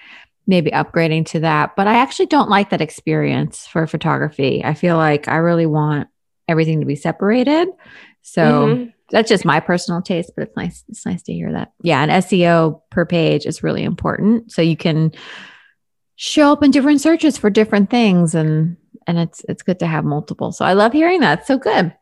maybe 0.47 0.71
upgrading 0.71 1.27
to 1.27 1.41
that. 1.41 1.77
But 1.77 1.87
I 1.87 1.97
actually 1.97 2.27
don't 2.27 2.51
like 2.51 2.71
that 2.71 2.81
experience 2.81 3.67
for 3.67 3.87
photography. 3.87 4.65
I 4.65 4.75
feel 4.75 4.97
like 4.97 5.29
I 5.29 5.37
really 5.37 5.67
want 5.67 6.09
everything 6.49 6.81
to 6.81 6.87
be 6.87 6.97
separated. 6.97 7.69
So 8.23 8.43
mm-hmm. 8.43 8.91
that's 9.11 9.29
just 9.29 9.45
my 9.45 9.61
personal 9.61 10.03
taste, 10.03 10.33
but 10.37 10.49
it's 10.49 10.57
nice. 10.57 10.85
It's 10.89 11.07
nice 11.07 11.23
to 11.25 11.33
hear 11.33 11.53
that. 11.53 11.73
Yeah. 11.83 12.03
And 12.03 12.11
SEO 12.11 12.83
per 12.91 13.07
page 13.07 13.47
is 13.47 13.63
really 13.63 13.85
important. 13.85 14.53
So 14.53 14.61
you 14.63 14.77
can 14.77 15.13
show 16.17 16.53
up 16.53 16.63
in 16.63 16.71
different 16.71 17.01
searches 17.01 17.39
for 17.39 17.49
different 17.49 17.89
things 17.89 18.35
and 18.35 18.77
and 19.07 19.19
it's 19.19 19.43
it's 19.49 19.63
good 19.63 19.79
to 19.79 19.87
have 19.87 20.05
multiple. 20.05 20.53
So 20.53 20.65
I 20.65 20.75
love 20.75 20.93
hearing 20.93 21.21
that. 21.21 21.47
so 21.47 21.59
good. 21.59 21.95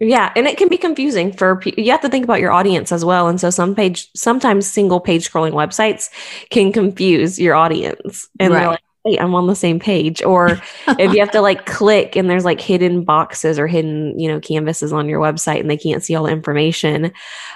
Yeah, 0.00 0.32
and 0.36 0.46
it 0.46 0.56
can 0.56 0.68
be 0.68 0.76
confusing 0.76 1.32
for 1.32 1.56
people. 1.56 1.82
You 1.82 1.90
have 1.90 2.00
to 2.02 2.08
think 2.08 2.24
about 2.24 2.40
your 2.40 2.52
audience 2.52 2.92
as 2.92 3.04
well, 3.04 3.28
and 3.28 3.40
so 3.40 3.50
some 3.50 3.74
page, 3.74 4.08
sometimes 4.14 4.66
single 4.66 5.00
page 5.00 5.28
scrolling 5.28 5.52
websites 5.52 6.08
can 6.50 6.72
confuse 6.72 7.38
your 7.38 7.54
audience, 7.54 8.28
and 8.38 8.52
right. 8.52 8.60
they're 8.60 8.68
like, 8.68 8.82
"Wait, 9.04 9.20
I'm 9.20 9.34
on 9.34 9.48
the 9.48 9.56
same 9.56 9.80
page." 9.80 10.22
Or 10.22 10.60
if 10.86 11.12
you 11.12 11.18
have 11.18 11.32
to 11.32 11.40
like 11.40 11.66
click, 11.66 12.14
and 12.14 12.30
there's 12.30 12.44
like 12.44 12.60
hidden 12.60 13.02
boxes 13.02 13.58
or 13.58 13.66
hidden, 13.66 14.16
you 14.18 14.28
know, 14.28 14.38
canvases 14.38 14.92
on 14.92 15.08
your 15.08 15.20
website, 15.20 15.60
and 15.60 15.70
they 15.70 15.76
can't 15.76 16.04
see 16.04 16.14
all 16.14 16.24
the 16.24 16.32
information, 16.32 17.12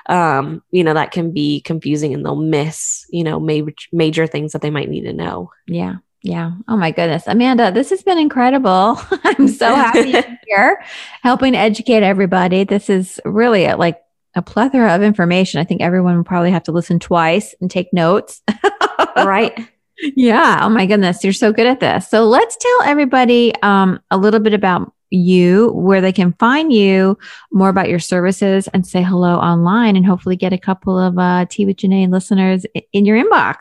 um, 0.09 0.62
you 0.72 0.83
know, 0.83 0.94
that 0.94 1.12
can 1.12 1.31
be 1.31 1.61
confusing, 1.61 2.12
and 2.12 2.24
they'll 2.24 2.35
miss, 2.35 3.07
you 3.11 3.22
know, 3.22 3.38
major 3.38 3.72
major 3.92 4.26
things 4.26 4.52
that 4.52 4.62
they 4.62 4.70
might 4.70 4.90
need 4.90 5.02
to 5.02 5.12
know. 5.12 5.52
Yeah, 5.68 5.96
yeah. 6.23 6.53
Oh 6.69 6.77
my 6.77 6.93
goodness. 6.93 7.25
Amanda, 7.27 7.73
this 7.73 7.91
has 7.91 8.03
been 8.03 8.19
incredible. 8.19 9.01
I'm 9.25 9.49
so 9.49 9.75
happy 9.75 10.13
to 10.13 10.39
here 10.47 10.85
helping 11.23 11.57
educate 11.57 12.05
everybody. 12.05 12.63
This 12.65 12.89
is 12.89 13.21
really 13.25 13.65
a, 13.65 13.77
like 13.77 14.01
a 14.37 14.43
plethora 14.43 14.95
of 14.95 15.03
information. 15.03 15.61
I 15.61 15.65
think 15.65 15.83
everyone 15.83 16.17
will 16.17 16.25
probably 16.25 16.53
have 16.53 16.63
to 16.65 16.73
listen 16.73 17.01
twice 17.01 17.55
and 17.61 17.71
take 17.71 17.93
notes. 17.93 18.41
right. 19.17 19.69
Yeah. 20.01 20.61
Oh 20.63 20.69
my 20.69 20.87
goodness. 20.87 21.25
You're 21.25 21.33
so 21.33 21.53
good 21.53 21.67
at 21.67 21.81
this. 21.81 22.09
So 22.09 22.25
let's 22.25 22.57
tell 22.57 22.83
everybody 22.83 23.53
um, 23.63 24.01
a 24.11 24.17
little 24.17 24.41
bit 24.41 24.55
about 24.55 24.93
you, 25.11 25.71
where 25.73 26.01
they 26.01 26.13
can 26.13 26.33
find 26.35 26.73
you, 26.73 27.19
more 27.53 27.69
about 27.69 27.89
your 27.89 27.99
services, 27.99 28.69
and 28.69 28.87
say 28.87 29.03
hello 29.03 29.37
online 29.37 29.97
and 29.97 30.07
hopefully 30.07 30.37
get 30.37 30.55
a 30.55 30.59
couple 30.59 30.99
of 30.99 31.19
uh, 31.19 31.45
Tea 31.51 31.67
with 31.67 31.77
Janae 31.77 32.11
listeners 32.11 32.65
in 32.93 33.05
your 33.05 33.23
inbox. 33.23 33.57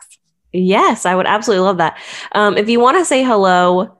Yes, 0.52 1.06
I 1.06 1.14
would 1.14 1.26
absolutely 1.26 1.64
love 1.64 1.78
that. 1.78 1.98
Um, 2.32 2.58
if 2.58 2.68
you 2.68 2.78
want 2.78 2.98
to 2.98 3.04
say 3.04 3.22
hello, 3.24 3.98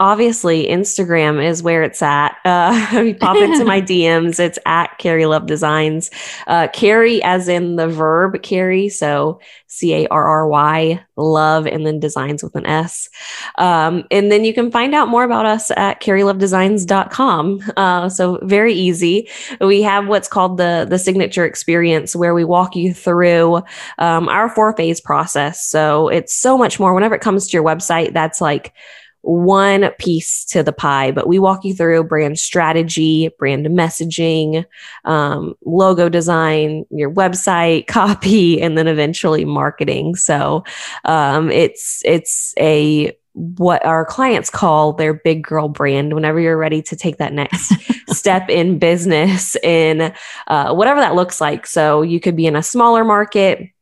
obviously 0.00 0.66
Instagram 0.66 1.44
is 1.44 1.62
where 1.62 1.82
it's 1.82 2.02
at. 2.02 2.36
Uh, 2.54 3.02
you 3.02 3.14
pop 3.14 3.36
into 3.36 3.64
my 3.64 3.80
DMs. 3.82 4.38
It's 4.38 4.58
at 4.64 4.96
Carry 4.98 5.26
Love 5.26 5.46
Designs. 5.46 6.10
Uh, 6.46 6.68
Carry, 6.72 7.22
as 7.22 7.48
in 7.48 7.76
the 7.76 7.88
verb 7.88 8.42
carry. 8.42 8.88
So 8.88 9.40
C 9.74 9.92
A 9.92 10.06
R 10.08 10.24
R 10.24 10.46
Y, 10.46 11.04
love, 11.16 11.66
and 11.66 11.84
then 11.84 11.98
designs 11.98 12.44
with 12.44 12.54
an 12.54 12.64
S. 12.64 13.08
Um, 13.58 14.04
and 14.12 14.30
then 14.30 14.44
you 14.44 14.54
can 14.54 14.70
find 14.70 14.94
out 14.94 15.08
more 15.08 15.24
about 15.24 15.46
us 15.46 15.72
at 15.72 16.00
carrylovedesigns.com. 16.00 17.72
Uh, 17.76 18.08
so 18.08 18.38
very 18.42 18.72
easy. 18.72 19.28
We 19.60 19.82
have 19.82 20.06
what's 20.06 20.28
called 20.28 20.58
the, 20.58 20.86
the 20.88 20.98
signature 20.98 21.44
experience 21.44 22.14
where 22.14 22.34
we 22.34 22.44
walk 22.44 22.76
you 22.76 22.94
through 22.94 23.62
um, 23.98 24.28
our 24.28 24.48
four 24.48 24.76
phase 24.76 25.00
process. 25.00 25.66
So 25.66 26.08
it's 26.08 26.32
so 26.32 26.56
much 26.56 26.78
more. 26.78 26.94
Whenever 26.94 27.16
it 27.16 27.20
comes 27.20 27.48
to 27.48 27.56
your 27.56 27.64
website, 27.64 28.12
that's 28.12 28.40
like, 28.40 28.72
one 29.24 29.90
piece 29.98 30.44
to 30.44 30.62
the 30.62 30.72
pie, 30.72 31.10
but 31.10 31.26
we 31.26 31.38
walk 31.38 31.64
you 31.64 31.74
through 31.74 32.04
brand 32.04 32.38
strategy, 32.38 33.30
brand 33.38 33.66
messaging, 33.66 34.66
um, 35.06 35.54
logo 35.64 36.10
design, 36.10 36.84
your 36.90 37.10
website, 37.10 37.86
copy, 37.88 38.60
and 38.60 38.76
then 38.76 38.86
eventually 38.86 39.44
marketing. 39.44 40.14
So 40.14 40.64
um, 41.04 41.50
it's 41.50 42.02
it's 42.04 42.54
a 42.58 43.16
what 43.32 43.84
our 43.84 44.04
clients 44.04 44.48
call 44.48 44.92
their 44.92 45.14
big 45.14 45.42
girl 45.42 45.68
brand 45.68 46.14
whenever 46.14 46.38
you're 46.38 46.56
ready 46.56 46.80
to 46.80 46.94
take 46.94 47.16
that 47.16 47.32
next 47.32 47.72
step 48.08 48.48
in 48.48 48.78
business 48.78 49.56
in 49.56 50.14
uh, 50.46 50.72
whatever 50.72 51.00
that 51.00 51.16
looks 51.16 51.40
like 51.40 51.66
so 51.66 52.02
you 52.02 52.20
could 52.20 52.36
be 52.36 52.46
in 52.46 52.54
a 52.54 52.62
smaller 52.62 53.04
market 53.04 53.73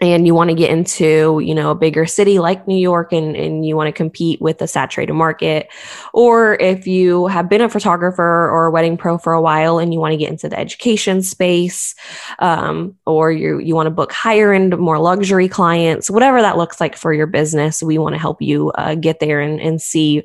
and 0.00 0.26
you 0.26 0.34
want 0.34 0.48
to 0.50 0.54
get 0.54 0.70
into 0.70 1.40
you 1.44 1.54
know 1.54 1.70
a 1.70 1.74
bigger 1.74 2.06
city 2.06 2.38
like 2.38 2.68
new 2.68 2.76
york 2.76 3.12
and, 3.12 3.34
and 3.34 3.66
you 3.66 3.76
want 3.76 3.88
to 3.88 3.92
compete 3.92 4.40
with 4.40 4.58
the 4.58 4.66
saturated 4.68 5.12
market. 5.12 5.68
Or 6.12 6.54
if 6.54 6.86
you 6.86 7.26
have 7.26 7.48
been 7.48 7.60
a 7.60 7.68
photographer 7.68 8.22
or 8.22 8.66
a 8.66 8.70
wedding 8.70 8.96
pro 8.96 9.18
for 9.18 9.32
a 9.32 9.42
while 9.42 9.78
and 9.78 9.92
you 9.92 10.00
want 10.00 10.12
to 10.12 10.18
get 10.18 10.30
into 10.30 10.48
the 10.48 10.58
education 10.58 11.22
space 11.22 11.94
um, 12.38 12.96
or 13.06 13.32
you 13.32 13.58
you 13.58 13.74
want 13.74 13.86
to 13.86 13.90
book 13.90 14.12
higher 14.12 14.52
end 14.52 14.76
more 14.78 14.98
luxury 14.98 15.48
clients 15.48 16.10
whatever 16.10 16.40
that 16.42 16.56
looks 16.56 16.80
like 16.80 16.96
for 16.96 17.12
your 17.12 17.26
business 17.26 17.82
we 17.82 17.98
want 17.98 18.14
to 18.14 18.20
help 18.20 18.40
you 18.40 18.70
uh, 18.72 18.94
get 18.94 19.20
there 19.20 19.40
and, 19.40 19.60
and 19.60 19.82
see 19.82 20.24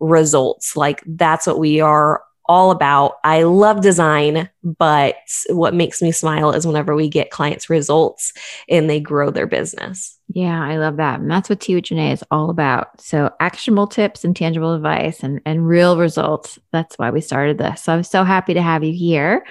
results. 0.00 0.76
Like 0.76 1.02
that's 1.06 1.46
what 1.46 1.58
we 1.58 1.80
are 1.80 2.22
all 2.46 2.70
about. 2.70 3.14
I 3.24 3.42
love 3.44 3.80
design, 3.80 4.48
but 4.62 5.16
what 5.48 5.74
makes 5.74 6.02
me 6.02 6.12
smile 6.12 6.52
is 6.52 6.66
whenever 6.66 6.94
we 6.94 7.08
get 7.08 7.30
clients 7.30 7.70
results 7.70 8.32
and 8.68 8.88
they 8.88 9.00
grow 9.00 9.30
their 9.30 9.46
business. 9.46 10.18
Yeah, 10.34 10.60
I 10.60 10.78
love 10.78 10.96
that. 10.96 11.20
And 11.20 11.30
that's 11.30 11.48
what 11.48 11.60
Tea 11.60 11.76
with 11.76 11.84
Janae 11.84 12.12
is 12.12 12.24
all 12.28 12.50
about. 12.50 13.00
So 13.00 13.30
actionable 13.38 13.86
tips 13.86 14.24
and 14.24 14.34
tangible 14.34 14.74
advice 14.74 15.22
and, 15.22 15.40
and 15.46 15.64
real 15.64 15.96
results. 15.96 16.58
That's 16.72 16.96
why 16.96 17.10
we 17.10 17.20
started 17.20 17.56
this. 17.56 17.84
So 17.84 17.92
I'm 17.92 18.02
so 18.02 18.24
happy 18.24 18.52
to 18.54 18.60
have 18.60 18.82
you 18.82 18.92
here. 18.92 19.46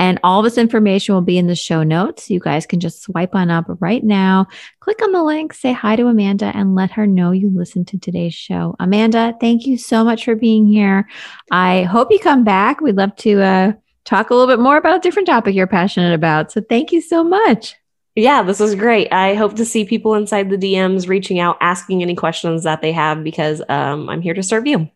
And 0.00 0.18
all 0.24 0.42
this 0.42 0.58
information 0.58 1.14
will 1.14 1.22
be 1.22 1.38
in 1.38 1.46
the 1.46 1.54
show 1.54 1.84
notes. 1.84 2.30
You 2.30 2.40
guys 2.40 2.66
can 2.66 2.80
just 2.80 3.00
swipe 3.00 3.36
on 3.36 3.48
up 3.48 3.66
right 3.78 4.02
now, 4.02 4.48
click 4.80 5.00
on 5.02 5.12
the 5.12 5.22
link, 5.22 5.52
say 5.52 5.72
hi 5.72 5.94
to 5.94 6.08
Amanda, 6.08 6.46
and 6.46 6.74
let 6.74 6.90
her 6.90 7.06
know 7.06 7.30
you 7.30 7.48
listened 7.48 7.86
to 7.88 7.98
today's 7.98 8.34
show. 8.34 8.74
Amanda, 8.80 9.36
thank 9.40 9.68
you 9.68 9.78
so 9.78 10.02
much 10.02 10.24
for 10.24 10.34
being 10.34 10.66
here. 10.66 11.08
I 11.52 11.84
hope 11.84 12.10
you 12.10 12.18
come 12.18 12.42
back. 12.42 12.80
We'd 12.80 12.96
love 12.96 13.14
to 13.18 13.40
uh, 13.40 13.72
talk 14.04 14.30
a 14.30 14.34
little 14.34 14.52
bit 14.52 14.60
more 14.60 14.78
about 14.78 14.96
a 14.96 15.00
different 15.00 15.26
topic 15.26 15.54
you're 15.54 15.68
passionate 15.68 16.12
about. 16.12 16.50
So 16.50 16.60
thank 16.60 16.90
you 16.90 17.00
so 17.00 17.22
much. 17.22 17.76
Yeah, 18.16 18.42
this 18.42 18.60
is 18.60 18.74
great. 18.76 19.12
I 19.12 19.34
hope 19.34 19.56
to 19.56 19.64
see 19.64 19.84
people 19.84 20.14
inside 20.14 20.48
the 20.48 20.56
DMs 20.56 21.08
reaching 21.08 21.40
out, 21.40 21.56
asking 21.60 22.02
any 22.02 22.14
questions 22.14 22.62
that 22.62 22.80
they 22.80 22.92
have 22.92 23.24
because 23.24 23.60
um, 23.68 24.08
I'm 24.08 24.22
here 24.22 24.34
to 24.34 24.42
serve 24.42 24.66
you. 24.66 24.88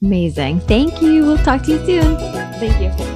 Amazing. 0.00 0.60
Thank 0.60 1.02
you. 1.02 1.22
We'll 1.22 1.38
talk 1.38 1.62
to 1.64 1.72
you 1.72 1.84
soon. 1.84 2.16
Thank 2.58 2.80
you. 2.80 3.11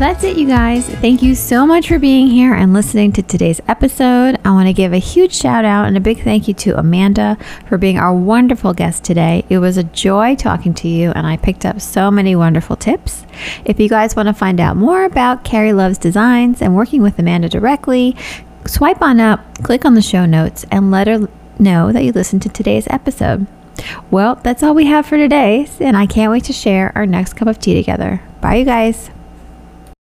That's 0.00 0.24
it, 0.24 0.38
you 0.38 0.46
guys. 0.46 0.88
Thank 0.88 1.22
you 1.22 1.34
so 1.34 1.66
much 1.66 1.88
for 1.88 1.98
being 1.98 2.28
here 2.28 2.54
and 2.54 2.72
listening 2.72 3.12
to 3.12 3.22
today's 3.22 3.60
episode. 3.68 4.38
I 4.46 4.50
want 4.50 4.66
to 4.66 4.72
give 4.72 4.94
a 4.94 4.98
huge 4.98 5.34
shout 5.34 5.66
out 5.66 5.88
and 5.88 5.94
a 5.94 6.00
big 6.00 6.24
thank 6.24 6.48
you 6.48 6.54
to 6.54 6.78
Amanda 6.78 7.36
for 7.68 7.76
being 7.76 7.98
our 7.98 8.14
wonderful 8.14 8.72
guest 8.72 9.04
today. 9.04 9.44
It 9.50 9.58
was 9.58 9.76
a 9.76 9.84
joy 9.84 10.36
talking 10.36 10.72
to 10.72 10.88
you, 10.88 11.10
and 11.10 11.26
I 11.26 11.36
picked 11.36 11.66
up 11.66 11.82
so 11.82 12.10
many 12.10 12.34
wonderful 12.34 12.76
tips. 12.76 13.26
If 13.66 13.78
you 13.78 13.90
guys 13.90 14.16
want 14.16 14.28
to 14.28 14.32
find 14.32 14.58
out 14.58 14.78
more 14.78 15.04
about 15.04 15.44
Carry 15.44 15.74
Loves 15.74 15.98
Designs 15.98 16.62
and 16.62 16.74
working 16.74 17.02
with 17.02 17.18
Amanda 17.18 17.50
directly, 17.50 18.16
swipe 18.64 19.02
on 19.02 19.20
up, 19.20 19.62
click 19.62 19.84
on 19.84 19.92
the 19.92 20.00
show 20.00 20.24
notes, 20.24 20.64
and 20.70 20.90
let 20.90 21.08
her 21.08 21.28
know 21.58 21.92
that 21.92 22.04
you 22.04 22.12
listened 22.12 22.40
to 22.40 22.48
today's 22.48 22.86
episode. 22.88 23.46
Well, 24.10 24.36
that's 24.36 24.62
all 24.62 24.74
we 24.74 24.86
have 24.86 25.04
for 25.04 25.18
today, 25.18 25.68
and 25.78 25.94
I 25.94 26.06
can't 26.06 26.32
wait 26.32 26.44
to 26.44 26.54
share 26.54 26.90
our 26.94 27.04
next 27.04 27.34
cup 27.34 27.48
of 27.48 27.58
tea 27.58 27.74
together. 27.74 28.22
Bye, 28.40 28.54
you 28.54 28.64
guys. 28.64 29.10